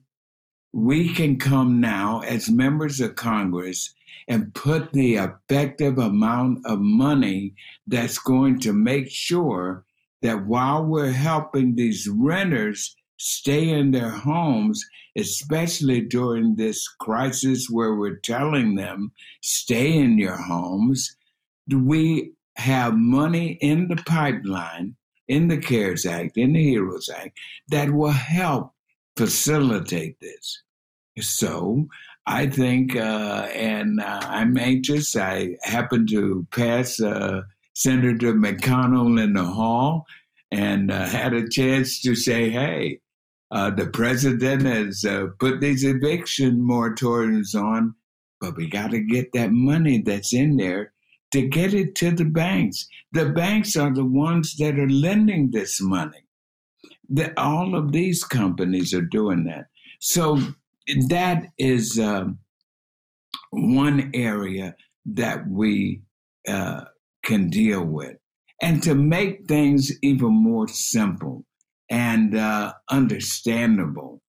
[0.74, 3.94] we can come now as members of Congress
[4.28, 7.54] and put the effective amount of money
[7.88, 9.86] that's going to make sure
[10.26, 14.84] that while we're helping these renters stay in their homes,
[15.16, 19.12] especially during this crisis where we're telling them,
[19.42, 21.16] stay in your homes,
[21.72, 24.96] we have money in the pipeline,
[25.28, 27.38] in the CARES Act, in the HEROES Act,
[27.70, 28.74] that will help
[29.16, 30.64] facilitate this.
[31.20, 31.88] So
[32.26, 35.16] I think, uh, and uh, I'm anxious.
[35.16, 37.42] I happen to pass uh,
[37.76, 40.06] Senator McConnell in the hall
[40.52, 43.00] and uh, had a chance to say, hey,
[43.52, 47.94] uh, the president has uh, put these eviction moratoriums on,
[48.42, 50.94] but we got to get that money that's in there
[51.32, 52.88] to get it to the banks.
[53.12, 56.24] The banks are the ones that are lending this money.
[57.10, 59.68] The, all of these companies are doing that.
[60.00, 60.40] So
[61.10, 62.40] that is um,
[63.52, 64.76] one area
[65.08, 66.02] that we
[66.48, 66.86] uh,
[67.26, 68.18] can deal with.
[68.62, 71.46] And to make things even more simple
[71.90, 74.22] and uh, understandable,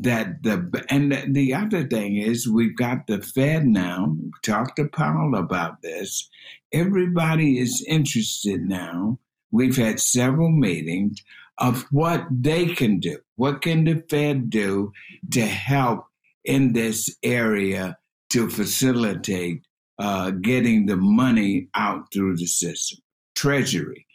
[0.00, 4.16] that the and the other thing is we've got the Fed now.
[4.42, 6.28] Talk to Powell about this.
[6.72, 9.18] Everybody is interested now.
[9.50, 11.22] We've had several meetings
[11.58, 13.18] of what they can do.
[13.36, 14.92] What can the Fed do
[15.32, 16.06] to help
[16.44, 17.96] in this area
[18.30, 19.62] to facilitate
[19.98, 22.98] uh, getting the money out through the system,
[23.34, 24.06] Treasury.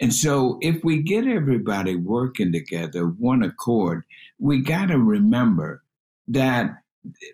[0.00, 4.04] And so, if we get everybody working together, one accord,
[4.38, 5.82] we got to remember
[6.28, 6.70] that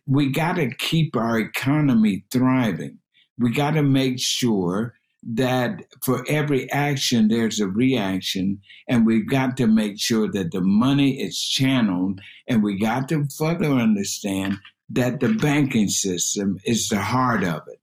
[0.06, 2.98] we got to keep our economy thriving.
[3.38, 4.94] We got to make sure
[5.26, 10.60] that for every action, there's a reaction, and we've got to make sure that the
[10.60, 14.58] money is channeled, and we got to further understand
[14.90, 17.80] that the banking system is the heart of it.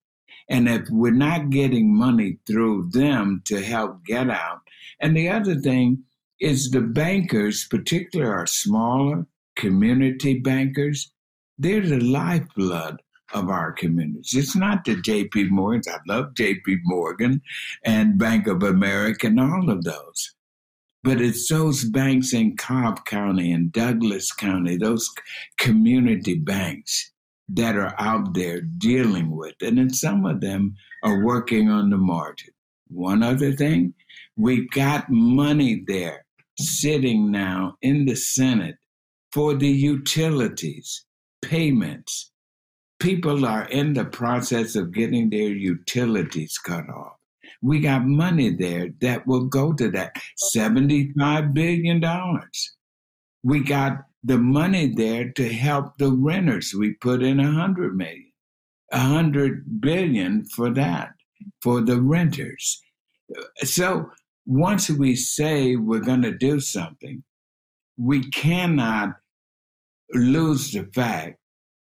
[0.49, 4.59] And if we're not getting money through them to help get out,
[4.99, 6.03] and the other thing
[6.39, 11.11] is the bankers, particularly our smaller community bankers,
[11.57, 13.01] they're the lifeblood
[13.33, 14.33] of our communities.
[14.33, 15.87] It's not the JP Morgans.
[15.87, 17.41] I love JP Morgan
[17.85, 20.33] and Bank of America and all of those.
[21.03, 25.09] But it's those banks in Cobb County and Douglas County, those
[25.57, 27.11] community banks
[27.53, 29.55] that are out there dealing with.
[29.61, 32.53] And then some of them are working on the margin.
[32.87, 33.93] One other thing,
[34.35, 36.25] we've got money there
[36.59, 38.75] sitting now in the Senate
[39.31, 41.05] for the utilities,
[41.41, 42.31] payments,
[42.99, 47.15] people are in the process of getting their utilities cut off.
[47.61, 50.15] We got money there that will go to that
[50.55, 52.03] $75 billion.
[53.43, 56.73] We got the money there to help the renters.
[56.77, 58.31] We put in a hundred million,
[58.91, 61.13] a hundred billion for that,
[61.61, 62.81] for the renters.
[63.63, 64.11] So
[64.45, 67.23] once we say we're going to do something,
[67.97, 69.15] we cannot
[70.13, 71.37] lose the fact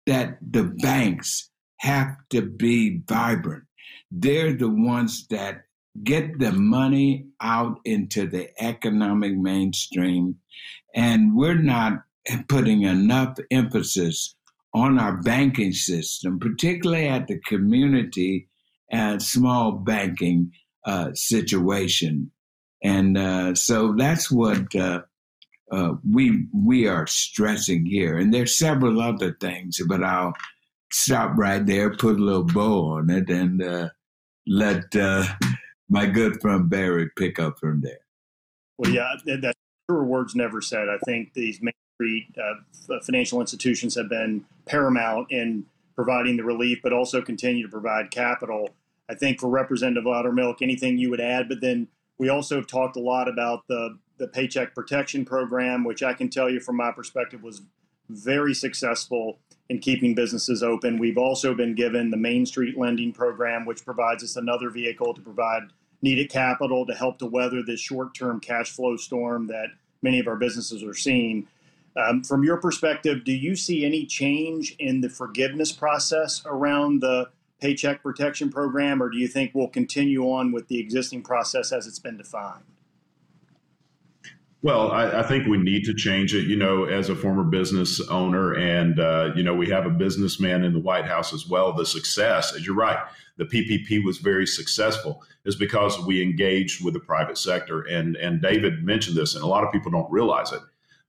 [0.06, 3.64] that the banks have to be vibrant.
[4.12, 5.64] They're the ones that
[6.04, 10.36] get the money out into the economic mainstream.
[10.96, 12.04] And we're not
[12.48, 14.36] putting enough emphasis
[14.74, 18.48] on our banking system, particularly at the community
[18.92, 20.52] and small banking
[20.86, 22.32] uh, situation.
[22.84, 25.02] And uh, so that's what uh,
[25.72, 30.34] uh, we we are stressing here, and there's several other things, but I'll
[30.92, 33.90] stop right there, put a little bow on it, and uh,
[34.48, 35.26] let uh,
[35.90, 38.00] my good friend Barry pick up from there.
[38.78, 39.56] Well, yeah, that,
[39.90, 40.88] truer words never said.
[40.88, 46.94] I think these Main uh, financial institutions have been paramount in providing the relief, but
[46.94, 48.70] also continue to provide capital.
[49.10, 51.88] I think for Representative Loudermilk, anything you would add, but then
[52.18, 56.30] we also have talked a lot about the the Paycheck Protection Program, which I can
[56.30, 57.62] tell you from my perspective was
[58.10, 59.40] very successful
[59.70, 61.00] in keeping businesses open.
[61.00, 65.22] We've also been given the Main Street Lending Program, which provides us another vehicle to
[65.22, 65.64] provide
[66.02, 69.68] needed capital to help to weather this short term cash flow storm that
[70.02, 71.48] many of our businesses are seeing.
[71.96, 77.30] Um, from your perspective, do you see any change in the forgiveness process around the
[77.60, 81.88] Paycheck Protection Program, or do you think we'll continue on with the existing process as
[81.88, 82.64] it's been defined?
[84.62, 86.46] Well, I, I, think we need to change it.
[86.46, 90.66] You know, as a former business owner, and uh, you know, we have a businessman
[90.66, 91.72] in the White House as well.
[91.72, 92.98] The success, as you're right,
[93.38, 97.84] the PPP was very successful, is because we engaged with the private sector.
[97.84, 100.60] And and David mentioned this, and a lot of people don't realize it.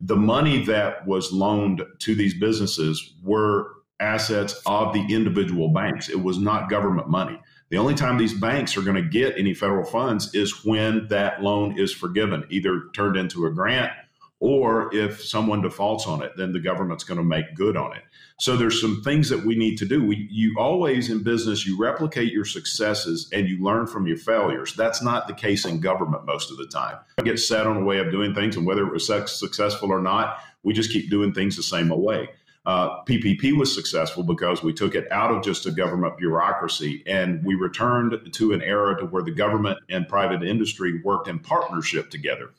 [0.00, 6.08] The money that was loaned to these businesses were assets of the individual banks.
[6.08, 7.38] It was not government money.
[7.68, 11.42] The only time these banks are going to get any federal funds is when that
[11.42, 13.92] loan is forgiven, either turned into a grant
[14.40, 18.02] or if someone defaults on it, then the government's going to make good on it.
[18.38, 20.02] So there's some things that we need to do.
[20.02, 24.74] We, you always in business, you replicate your successes and you learn from your failures.
[24.74, 26.96] That's not the case in government most of the time.
[27.18, 30.00] I get set on a way of doing things, and whether it was successful or
[30.00, 32.30] not, we just keep doing things the same way.
[32.64, 37.42] Uh, PPP was successful because we took it out of just a government bureaucracy and
[37.42, 42.10] we returned to an era to where the government and private industry worked in partnership
[42.10, 42.50] together.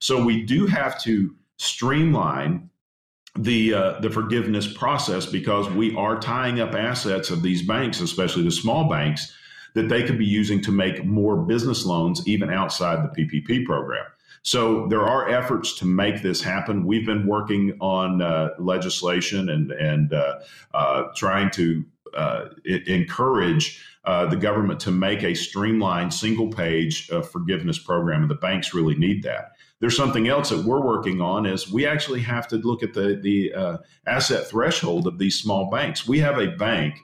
[0.00, 2.70] So we do have to streamline
[3.38, 8.42] the uh, the forgiveness process because we are tying up assets of these banks, especially
[8.42, 9.32] the small banks,
[9.74, 14.04] that they could be using to make more business loans even outside the PPP program.
[14.42, 16.86] So there are efforts to make this happen.
[16.86, 20.40] We've been working on uh, legislation and and uh,
[20.72, 21.84] uh, trying to
[22.16, 28.36] uh, encourage uh, the government to make a streamlined, single page forgiveness program, and the
[28.36, 29.52] banks really need that.
[29.80, 33.18] There's something else that we're working on is we actually have to look at the
[33.20, 36.06] the uh, asset threshold of these small banks.
[36.06, 36.94] We have a bank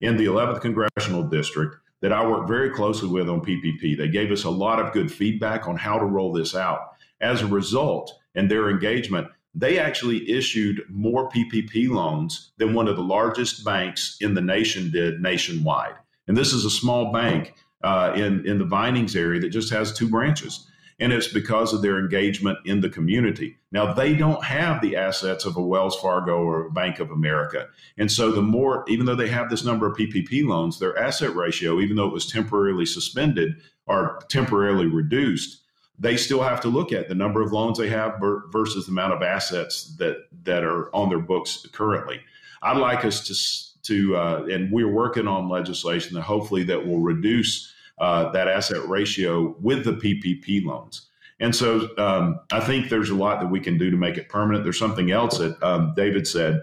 [0.00, 3.96] in the 11th congressional district that I work very closely with on PPP.
[3.96, 6.80] They gave us a lot of good feedback on how to roll this out.
[7.20, 12.96] As a result, in their engagement, they actually issued more PPP loans than one of
[12.96, 15.94] the largest banks in the nation did nationwide.
[16.26, 17.54] And this is a small bank
[17.84, 20.66] uh, in, in the Vinings area that just has two branches
[21.00, 23.56] and it's because of their engagement in the community.
[23.72, 27.68] Now, they don't have the assets of a Wells Fargo or Bank of America.
[27.98, 31.34] And so, the more, even though they have this number of PPP loans, their asset
[31.34, 33.56] ratio, even though it was temporarily suspended,
[33.88, 35.62] are temporarily reduced,
[35.98, 39.12] they still have to look at the number of loans they have versus the amount
[39.12, 42.20] of assets that that are on their books currently.
[42.62, 47.00] I'd like us to to uh, and we're working on legislation that hopefully that will
[47.00, 51.08] reduce uh, that asset ratio with the PPP loans.
[51.40, 54.28] And so um, I think there's a lot that we can do to make it
[54.28, 54.64] permanent.
[54.64, 56.62] There's something else that um, David said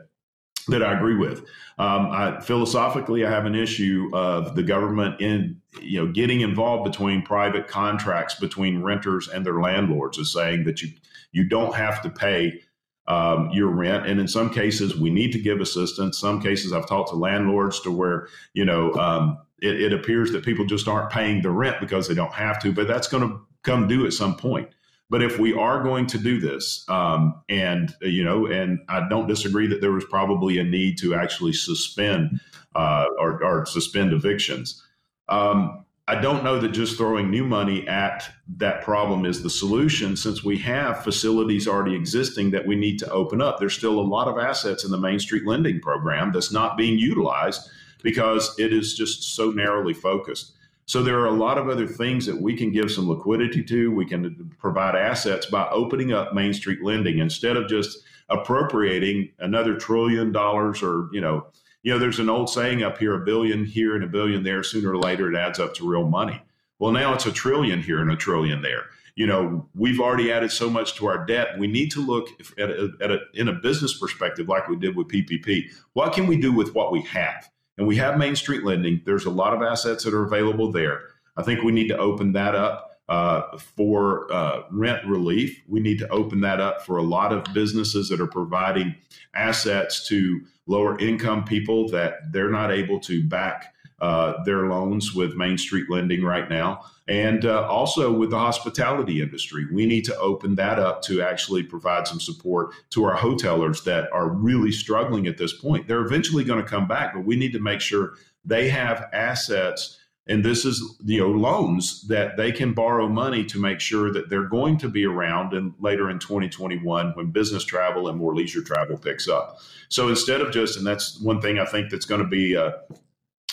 [0.67, 1.39] that I agree with.
[1.77, 6.89] Um, I, philosophically, I have an issue of the government in you know getting involved
[6.89, 10.89] between private contracts between renters and their landlords, is saying that you
[11.31, 12.61] you don't have to pay
[13.07, 16.19] um, your rent, and in some cases we need to give assistance.
[16.19, 20.45] Some cases I've talked to landlords to where you know um, it, it appears that
[20.45, 23.41] people just aren't paying the rent because they don't have to, but that's going to
[23.63, 24.69] come due at some point.
[25.09, 29.27] But if we are going to do this, um, and you know, and I don't
[29.27, 32.39] disagree that there was probably a need to actually suspend
[32.75, 34.81] uh, or, or, suspend evictions.
[35.27, 40.17] Um, I don't know that just throwing new money at that problem is the solution,
[40.17, 43.59] since we have facilities already existing that we need to open up.
[43.59, 46.97] There's still a lot of assets in the Main Street lending program that's not being
[46.97, 47.69] utilized
[48.01, 50.53] because it is just so narrowly focused.
[50.87, 53.91] So there are a lot of other things that we can give some liquidity to.
[53.91, 59.75] We can provide assets by opening up Main Street lending instead of just appropriating another
[59.75, 61.45] trillion dollars or, you know,
[61.83, 64.63] you know, there's an old saying up here, a billion here and a billion there.
[64.63, 66.41] Sooner or later, it adds up to real money.
[66.79, 68.85] Well, now it's a trillion here and a trillion there.
[69.15, 71.59] You know, we've already added so much to our debt.
[71.59, 74.95] We need to look at a, at a, in a business perspective, like we did
[74.95, 75.71] with PPP.
[75.93, 77.49] What can we do with what we have?
[77.81, 79.01] and we have Main Street lending.
[79.05, 81.01] There's a lot of assets that are available there.
[81.35, 85.61] I think we need to open that up uh, for uh, rent relief.
[85.67, 88.95] We need to open that up for a lot of businesses that are providing
[89.35, 95.35] assets to lower income people that they're not able to back uh, their loans with
[95.35, 96.85] Main Street lending right now.
[97.05, 101.63] And uh, also with the hospitality industry, we need to open that up to actually
[101.63, 105.85] provide some support to our hotelers that are really struggling at this point.
[105.85, 108.13] They're eventually going to come back, but we need to make sure
[108.45, 113.59] they have assets and this is you know loans that they can borrow money to
[113.59, 118.07] make sure that they're going to be around and later in 2021 when business travel
[118.07, 119.57] and more leisure travel picks up
[119.89, 122.71] so instead of just and that's one thing i think that's going to be uh,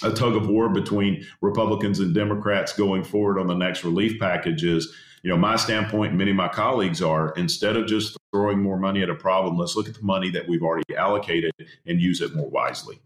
[0.03, 4.65] a tug of war between Republicans and Democrats going forward on the next relief package
[4.65, 8.63] is, you know, my standpoint and many of my colleagues are instead of just throwing
[8.63, 11.51] more money at a problem, let's look at the money that we've already allocated
[11.87, 13.01] and use it more wisely.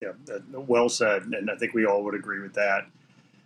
[0.00, 0.12] Yeah,
[0.52, 1.22] well said.
[1.24, 2.86] And I think we all would agree with that.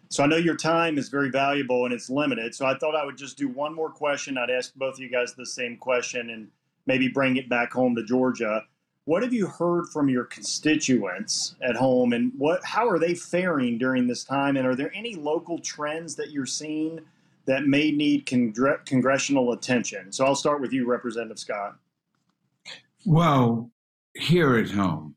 [0.08, 2.54] So I know your time is very valuable and it's limited.
[2.54, 4.36] So I thought I would just do one more question.
[4.36, 6.48] I'd ask both of you guys the same question and
[6.86, 8.62] maybe bring it back home to Georgia.
[9.04, 13.76] What have you heard from your constituents at home, and what how are they faring
[13.76, 14.56] during this time?
[14.56, 17.00] And are there any local trends that you're seeing
[17.46, 20.12] that may need congr- congressional attention?
[20.12, 21.76] So I'll start with you, Representative Scott.
[23.04, 23.72] Well,
[24.14, 25.16] here at home,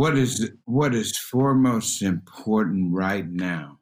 [0.00, 3.78] what is what is foremost important right now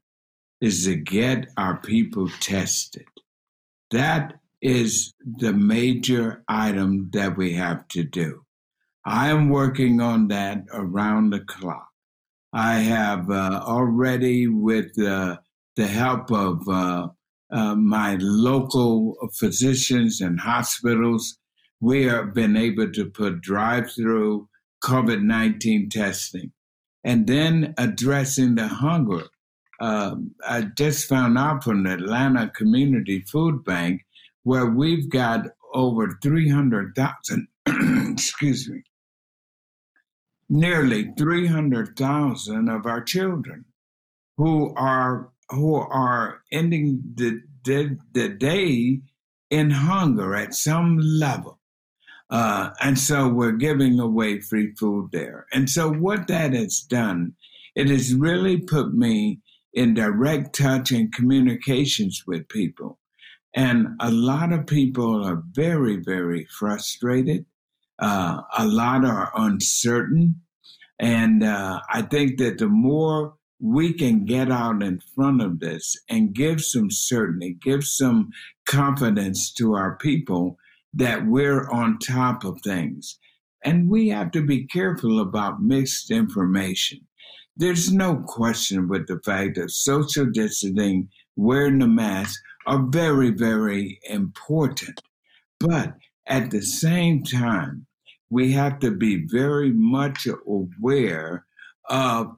[0.61, 3.07] is to get our people tested.
[3.93, 8.43] That is the major item that we have to do.
[9.07, 11.87] I am working on that around the clock.
[12.53, 15.37] I have uh, already, with uh,
[15.77, 17.09] the help of uh,
[17.53, 21.39] uh my local physicians and hospitals,
[21.81, 24.49] we have been able to put drive through
[24.83, 26.53] COVID 19 testing
[27.05, 29.25] and then addressing the hunger.
[29.81, 34.05] Um, I just found out from the Atlanta Community Food Bank
[34.43, 37.49] where we've got over 300,000,
[38.13, 38.83] excuse me,
[40.49, 43.67] nearly 300,000 of our children
[44.37, 49.01] who are who are ending the, the, the day
[49.51, 51.58] in hunger at some level.
[52.31, 55.47] Uh, and so we're giving away free food there.
[55.53, 57.35] And so what that has done,
[57.75, 59.41] it has really put me
[59.73, 62.99] in direct touch and communications with people.
[63.55, 67.47] And a lot of people are very, very frustrated.
[67.99, 70.43] Uh, a lot are uncertain.
[70.99, 75.97] And uh, I think that the more we can get out in front of this
[76.09, 78.31] and give some certainty, give some
[78.67, 80.59] confidence to our people
[80.95, 83.19] that we're on top of things.
[83.65, 87.01] And we have to be careful about mixed information.
[87.57, 93.99] There's no question with the fact that social distancing, wearing the mask, are very, very
[94.09, 95.01] important.
[95.59, 95.95] But
[96.27, 97.87] at the same time,
[98.31, 101.47] we have to be very much aware
[101.89, 102.37] of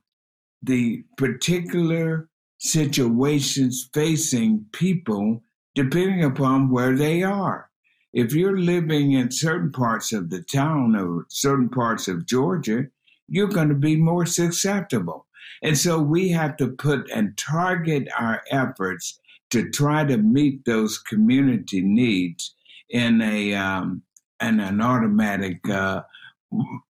[0.62, 2.28] the particular
[2.58, 5.42] situations facing people
[5.74, 7.69] depending upon where they are.
[8.12, 12.86] If you're living in certain parts of the town or certain parts of Georgia,
[13.28, 15.26] you're going to be more susceptible.
[15.62, 19.20] And so we have to put and target our efforts
[19.50, 22.54] to try to meet those community needs
[22.88, 24.02] in a um,
[24.40, 26.02] in an automatic uh,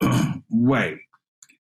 [0.49, 0.99] way.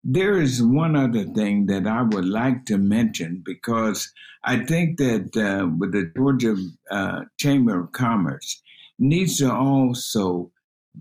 [0.03, 4.13] There is one other thing that I would like to mention because
[4.45, 6.57] I think that uh, with the Georgia
[6.91, 8.63] uh, Chamber of Commerce
[8.99, 10.51] needs to also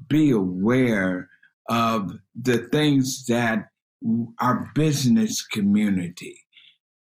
[0.08, 1.30] be aware
[1.70, 3.70] of the things that
[4.40, 6.38] our business community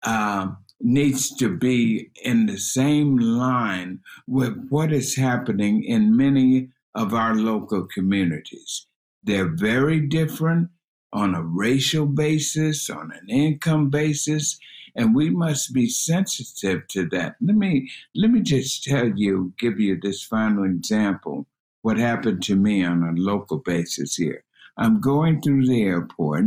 [0.03, 0.47] uh,
[0.79, 7.35] needs to be in the same line with what is happening in many of our
[7.35, 8.87] local communities.
[9.23, 10.69] They're very different
[11.13, 14.57] on a racial basis, on an income basis,
[14.95, 17.35] and we must be sensitive to that.
[17.41, 21.47] Let me let me just tell you, give you this final example.
[21.81, 24.43] What happened to me on a local basis here?
[24.77, 26.45] I'm going through the airport,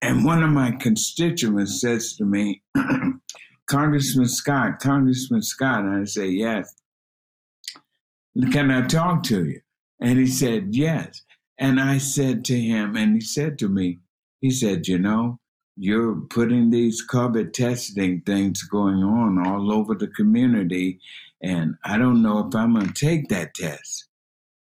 [0.00, 2.62] and one of my constituents says to me,
[3.66, 6.74] Congressman Scott, Congressman Scott, and I say, Yes.
[8.52, 9.60] Can I talk to you?
[10.00, 11.22] And he said, Yes.
[11.58, 13.98] And I said to him, and he said to me,
[14.40, 15.38] he said, You know,
[15.76, 21.00] you're putting these COVID testing things going on all over the community,
[21.42, 24.06] and I don't know if I'm going to take that test.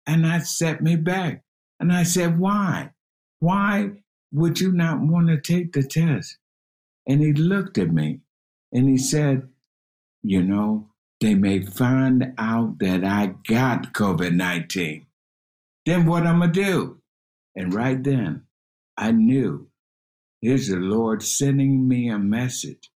[0.07, 1.43] And that set me back.
[1.81, 2.91] And I said, Why?
[3.41, 3.91] Why
[4.33, 6.39] would you not want to take the test?
[7.07, 8.21] And he looked at me
[8.73, 9.49] and he said,
[10.23, 10.89] You know,
[11.21, 15.07] they may find out that I got COVID 19
[15.89, 16.99] then what I'm going to do?
[17.57, 18.43] And right then,
[18.99, 19.68] I knew
[20.41, 22.91] here's the Lord sending me a message.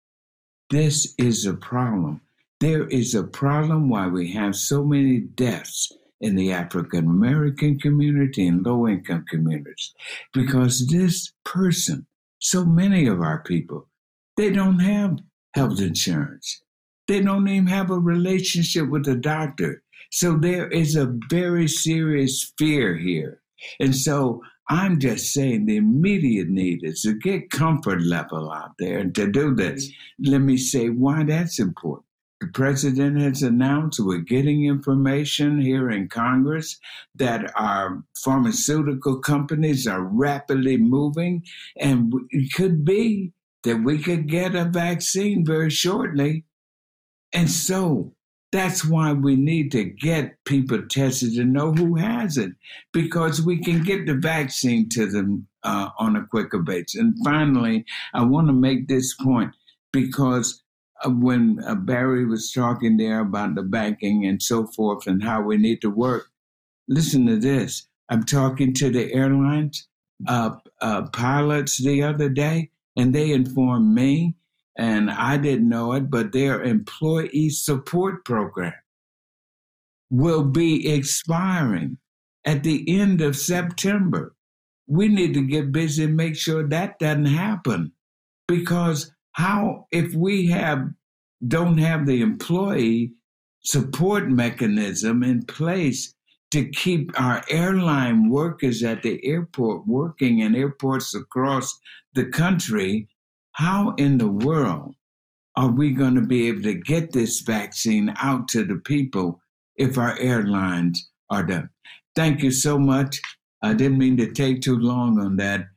[0.69, 2.21] This is a problem.
[2.59, 5.91] There is a problem why we have so many deaths
[6.21, 9.93] in the African American community and low income communities.
[10.33, 12.05] Because this person,
[12.39, 13.87] so many of our people,
[14.37, 15.17] they don't have
[15.55, 16.61] health insurance.
[17.07, 19.83] They don't even have a relationship with a doctor.
[20.11, 23.41] So there is a very serious fear here.
[23.79, 24.41] And so
[24.71, 28.99] I'm just saying the immediate need is to get comfort level out there.
[28.99, 32.05] And to do this, let me say why that's important.
[32.39, 36.79] The president has announced we're getting information here in Congress
[37.15, 41.43] that our pharmaceutical companies are rapidly moving,
[41.77, 43.33] and it could be
[43.63, 46.45] that we could get a vaccine very shortly.
[47.33, 48.13] And so
[48.51, 52.51] that's why we need to get people tested to know who has it,
[52.91, 56.95] because we can get the vaccine to them uh, on a quicker basis.
[56.95, 59.55] And finally, I want to make this point
[59.93, 60.61] because
[61.05, 65.57] when uh, Barry was talking there about the banking and so forth and how we
[65.57, 66.27] need to work,
[66.87, 67.87] listen to this.
[68.09, 69.87] I'm talking to the airlines
[70.27, 70.51] uh,
[70.81, 74.35] uh, pilots the other day, and they informed me
[74.77, 78.73] and I didn't know it, but their employee support program
[80.09, 81.97] will be expiring
[82.45, 84.35] at the end of September.
[84.87, 87.93] We need to get busy and make sure that doesn't happen
[88.47, 90.89] because how if we have
[91.47, 93.13] don't have the employee
[93.63, 96.13] support mechanism in place
[96.51, 101.79] to keep our airline workers at the airport working in airports across
[102.13, 103.07] the country
[103.53, 104.95] how in the world
[105.55, 109.41] are we going to be able to get this vaccine out to the people
[109.75, 111.69] if our airlines are done?
[112.15, 113.21] Thank you so much.
[113.61, 115.67] I didn't mean to take too long on that.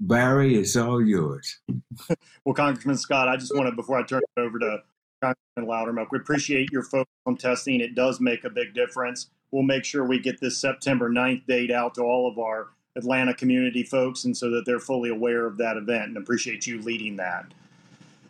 [0.00, 1.60] Barry, it's all yours.
[2.44, 4.78] well, Congressman Scott, I just want to, before I turn it over to
[5.22, 7.80] Congressman Loudermilk, we appreciate your focus on testing.
[7.80, 9.30] It does make a big difference.
[9.50, 13.32] We'll make sure we get this September 9th date out to all of our Atlanta
[13.32, 16.08] community folks, and so that they're fully aware of that event.
[16.08, 17.46] And appreciate you leading that.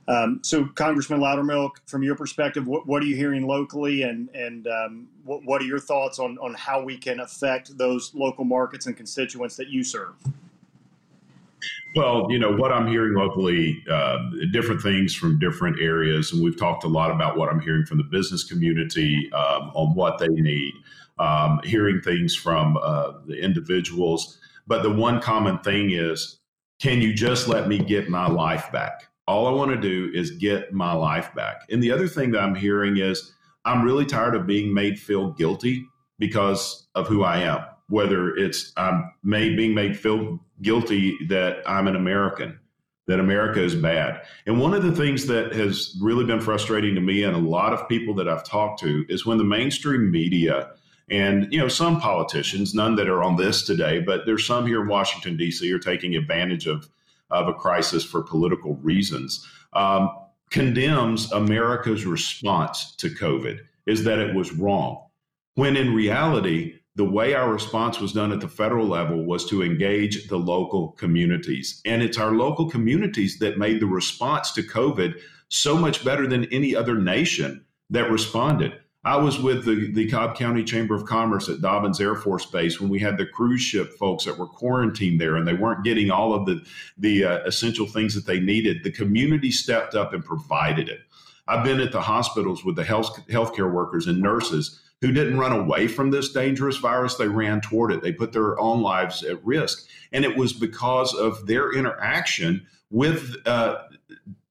[0.06, 4.66] Um, so, Congressman Loudermilk, from your perspective, what, what, are you hearing locally, and and
[4.66, 8.86] um, what, what, are your thoughts on on how we can affect those local markets
[8.86, 10.14] and constituents that you serve?
[11.96, 14.18] Well, you know what I'm hearing locally, uh,
[14.52, 17.98] different things from different areas, and we've talked a lot about what I'm hearing from
[17.98, 20.74] the business community um, on what they need.
[21.18, 24.38] Um, hearing things from uh, the individuals
[24.70, 26.38] but the one common thing is,
[26.80, 29.08] can you just let me get my life back?
[29.26, 31.62] All I want to do is get my life back.
[31.70, 33.32] And the other thing that I'm hearing is,
[33.64, 35.88] I'm really tired of being made feel guilty
[36.20, 37.64] because of who I am.
[37.88, 42.56] Whether it's I'm made being made feel guilty that I'm an American,
[43.08, 44.22] that America is bad.
[44.46, 47.72] And one of the things that has really been frustrating to me and a lot
[47.72, 50.70] of people that I've talked to is when the mainstream media
[51.10, 54.82] and you know some politicians, none that are on this today, but there's some here
[54.82, 55.70] in Washington D.C.
[55.72, 56.88] are taking advantage of
[57.30, 59.46] of a crisis for political reasons.
[59.72, 60.10] Um,
[60.50, 65.04] condemns America's response to COVID is that it was wrong,
[65.54, 69.62] when in reality the way our response was done at the federal level was to
[69.62, 71.80] engage the local communities.
[71.84, 75.14] And it's our local communities that made the response to COVID
[75.48, 78.72] so much better than any other nation that responded.
[79.02, 82.80] I was with the, the Cobb County Chamber of Commerce at Dobbins Air Force Base
[82.80, 86.10] when we had the cruise ship folks that were quarantined there and they weren't getting
[86.10, 86.62] all of the,
[86.98, 88.84] the uh, essential things that they needed.
[88.84, 91.00] The community stepped up and provided it.
[91.48, 95.52] I've been at the hospitals with the health healthcare workers and nurses who didn't run
[95.52, 97.14] away from this dangerous virus.
[97.14, 98.02] They ran toward it.
[98.02, 99.88] They put their own lives at risk.
[100.12, 103.78] And it was because of their interaction with uh,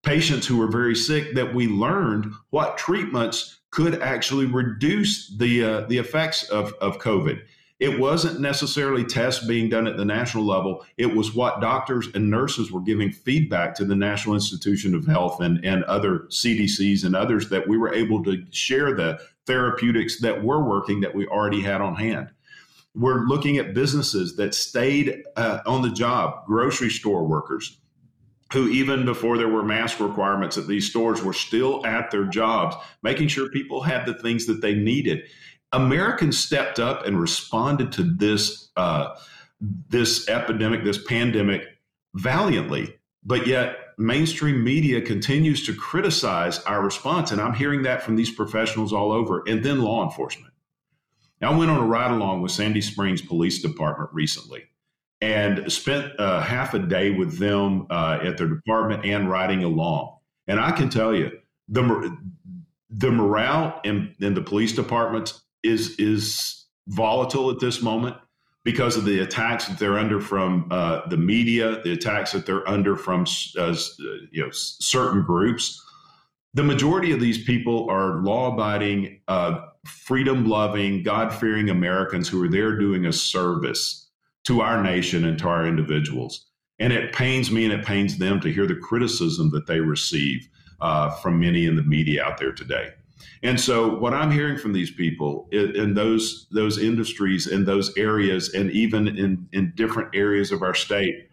[0.02, 5.82] patients who were very sick that we learned what treatments could actually reduce the, uh,
[5.82, 7.42] the effects of, of COVID.
[7.80, 10.86] It wasn't necessarily tests being done at the national level.
[10.98, 15.40] It was what doctors and nurses were giving feedback to the National Institution of Health
[15.40, 20.44] and, and other CDCs and others that we were able to share the therapeutics that
[20.44, 22.30] were working that we already had on hand.
[22.96, 27.78] We're looking at businesses that stayed uh, on the job, grocery store workers,
[28.54, 32.76] who even before there were mask requirements at these stores were still at their jobs,
[33.04, 35.22] making sure people had the things that they needed.
[35.72, 39.16] Americans stepped up and responded to this uh,
[39.90, 41.64] this epidemic, this pandemic,
[42.14, 42.96] valiantly.
[43.24, 48.32] But yet, mainstream media continues to criticize our response, and I'm hearing that from these
[48.32, 50.54] professionals all over, and then law enforcement.
[51.42, 54.64] I went on a ride along with Sandy Springs Police Department recently,
[55.22, 60.18] and spent uh, half a day with them uh, at their department and riding along.
[60.48, 61.32] And I can tell you,
[61.68, 62.18] the
[62.90, 68.16] the morale in, in the police departments is is volatile at this moment
[68.64, 72.68] because of the attacks that they're under from uh, the media, the attacks that they're
[72.68, 73.26] under from
[73.58, 73.76] uh,
[74.32, 75.84] you know certain groups.
[76.56, 83.06] The majority of these people are law-abiding, uh, freedom-loving, God-fearing Americans who are there doing
[83.06, 84.09] a service
[84.50, 86.48] to our nation and to our individuals.
[86.80, 90.50] And it pains me and it pains them to hear the criticism that they receive
[90.82, 92.90] uh, from many in the media out there today.
[93.44, 98.54] And so, what I'm hearing from these people in those those industries, in those areas,
[98.54, 101.30] and even in in different areas of our state,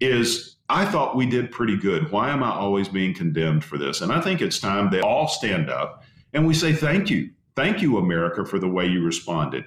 [0.00, 2.10] is I thought we did pretty good.
[2.10, 4.00] Why am I always being condemned for this?
[4.00, 6.02] And I think it's time they all stand up
[6.32, 9.64] and we say thank you, thank you, America, for the way you responded.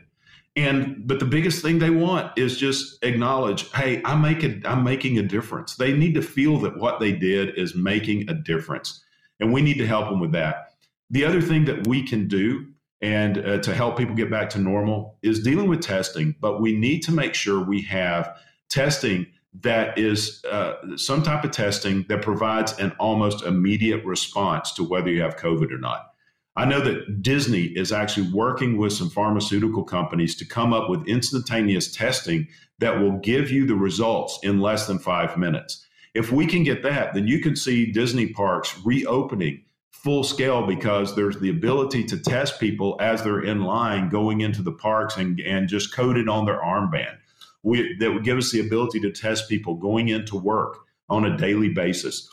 [0.60, 5.18] And but the biggest thing they want is just acknowledge, hey, I'm making I'm making
[5.18, 5.76] a difference.
[5.76, 9.02] They need to feel that what they did is making a difference,
[9.40, 10.74] and we need to help them with that.
[11.10, 12.66] The other thing that we can do
[13.02, 16.78] and uh, to help people get back to normal is dealing with testing, but we
[16.78, 18.38] need to make sure we have
[18.70, 19.26] testing
[19.62, 25.10] that is uh, some type of testing that provides an almost immediate response to whether
[25.10, 26.12] you have COVID or not.
[26.60, 31.08] I know that Disney is actually working with some pharmaceutical companies to come up with
[31.08, 32.50] instantaneous testing
[32.80, 35.88] that will give you the results in less than five minutes.
[36.14, 41.16] If we can get that, then you can see Disney parks reopening full scale because
[41.16, 45.40] there's the ability to test people as they're in line going into the parks and,
[45.40, 47.16] and just coded on their armband.
[47.64, 51.38] We, that would give us the ability to test people going into work on a
[51.38, 52.30] daily basis.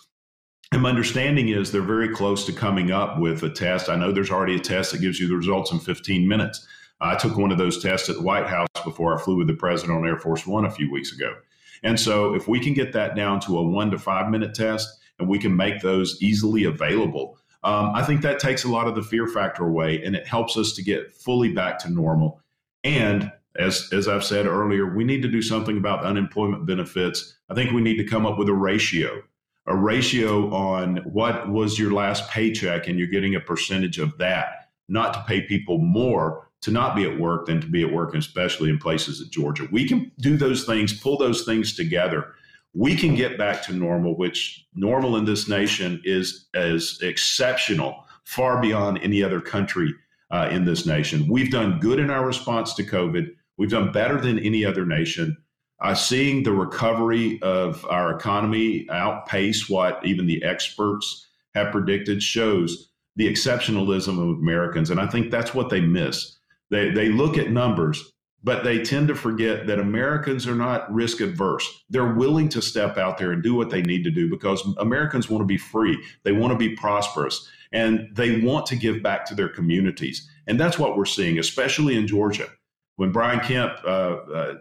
[0.72, 3.88] And my understanding is they're very close to coming up with a test.
[3.88, 6.66] I know there's already a test that gives you the results in 15 minutes.
[7.00, 9.54] I took one of those tests at the White House before I flew with the
[9.54, 11.34] president on Air Force One a few weeks ago.
[11.82, 14.88] And so, if we can get that down to a one to five minute test
[15.18, 18.94] and we can make those easily available, um, I think that takes a lot of
[18.94, 22.40] the fear factor away and it helps us to get fully back to normal.
[22.82, 27.36] And as, as I've said earlier, we need to do something about unemployment benefits.
[27.50, 29.22] I think we need to come up with a ratio,
[29.66, 34.68] a ratio on what was your last paycheck, and you're getting a percentage of that,
[34.88, 38.14] not to pay people more to not be at work than to be at work,
[38.14, 39.68] especially in places at Georgia.
[39.70, 42.34] We can do those things, pull those things together
[42.76, 48.60] we can get back to normal, which normal in this nation is as exceptional, far
[48.60, 49.94] beyond any other country
[50.30, 51.26] uh, in this nation.
[51.26, 53.28] We've done good in our response to COVID.
[53.56, 55.38] We've done better than any other nation.
[55.80, 62.90] Uh, seeing the recovery of our economy outpace what even the experts have predicted shows
[63.16, 64.90] the exceptionalism of Americans.
[64.90, 66.38] And I think that's what they miss.
[66.70, 68.12] They, they look at numbers,
[68.42, 71.84] but they tend to forget that Americans are not risk adverse.
[71.90, 75.28] They're willing to step out there and do what they need to do because Americans
[75.28, 76.02] want to be free.
[76.22, 80.28] They want to be prosperous and they want to give back to their communities.
[80.46, 82.48] And that's what we're seeing, especially in Georgia.
[82.96, 84.54] When Brian Kemp uh, uh,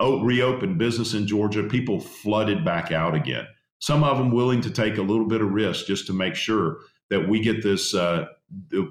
[0.00, 3.46] reopened business in Georgia, people flooded back out again.
[3.80, 6.78] Some of them willing to take a little bit of risk just to make sure
[7.10, 8.26] that we get this, uh,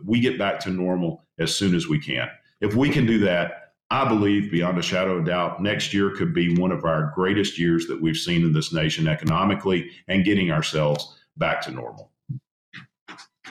[0.06, 2.30] we get back to normal as soon as we can.
[2.62, 6.34] If we can do that, I believe beyond a shadow of doubt, next year could
[6.34, 10.52] be one of our greatest years that we've seen in this nation economically and getting
[10.52, 12.12] ourselves back to normal.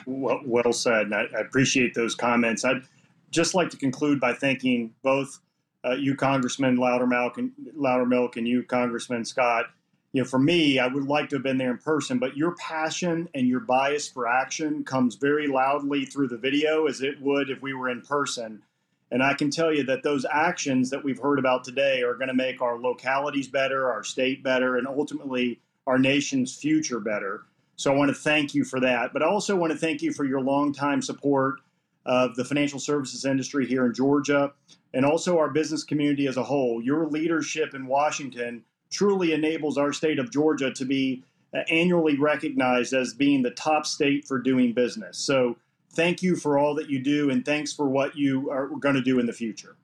[0.05, 1.11] Well, well said.
[1.11, 2.63] I, appreciate those comments.
[2.63, 2.83] I'd
[3.31, 5.39] just like to conclude by thanking both
[5.87, 9.65] uh, you, Congressman Loudermilk, and Loudermilk, and you, Congressman Scott.
[10.13, 12.55] You know, for me, I would like to have been there in person, but your
[12.55, 17.49] passion and your bias for action comes very loudly through the video as it would
[17.49, 18.63] if we were in person.
[19.11, 22.27] And I can tell you that those actions that we've heard about today are going
[22.27, 27.43] to make our localities better, our state better, and ultimately our nation's future better.
[27.75, 29.13] So I want to thank you for that.
[29.13, 31.61] But I also want to thank you for your longtime support
[32.05, 34.53] of the financial services industry here in Georgia
[34.93, 36.81] and also our business community as a whole.
[36.81, 41.23] Your leadership in Washington truly enables our state of Georgia to be
[41.53, 45.17] uh, annually recognized as being the top state for doing business.
[45.17, 45.57] So
[45.91, 49.01] thank you for all that you do and thanks for what you are going to
[49.01, 49.75] do in the future.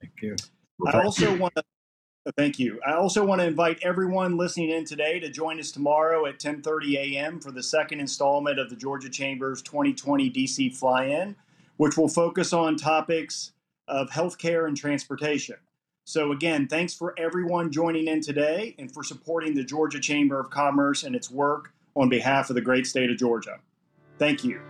[0.00, 0.36] Thank you.
[0.86, 1.64] I also want to
[2.36, 2.78] Thank you.
[2.86, 6.96] I also want to invite everyone listening in today to join us tomorrow at 10:30
[6.96, 7.40] a.m.
[7.40, 11.36] for the second installment of the Georgia Chamber's 2020 DC Fly-In,
[11.78, 13.52] which will focus on topics
[13.88, 15.56] of healthcare and transportation.
[16.04, 20.48] So again, thanks for everyone joining in today and for supporting the Georgia Chamber of
[20.50, 23.58] Commerce and its work on behalf of the great state of Georgia.
[24.18, 24.60] Thank you.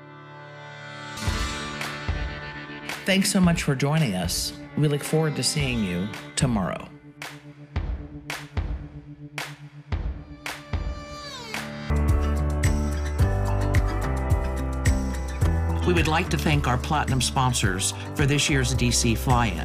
[3.04, 4.52] Thanks so much for joining us.
[4.76, 6.88] We look forward to seeing you tomorrow.
[15.88, 19.58] We would like to thank our platinum sponsors for this year's DC fly-in.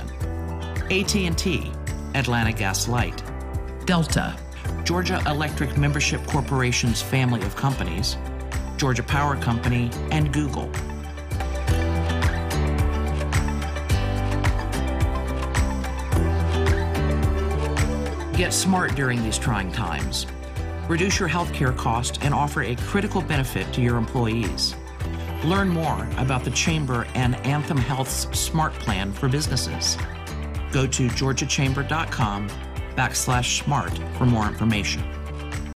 [0.89, 1.71] AT&T,
[2.15, 3.21] Atlanta Gas Light,
[3.85, 4.33] Delta,
[4.85, 8.15] Georgia Electric Membership Corporation's family of companies,
[8.77, 10.71] Georgia Power Company, and Google.
[18.37, 20.25] Get smart during these trying times.
[20.87, 24.73] Reduce your healthcare cost and offer a critical benefit to your employees.
[25.43, 29.97] Learn more about the Chamber and Anthem Health's Smart Plan for businesses.
[30.71, 32.47] Go to georgiachamber.com
[32.95, 35.03] backslash smart for more information.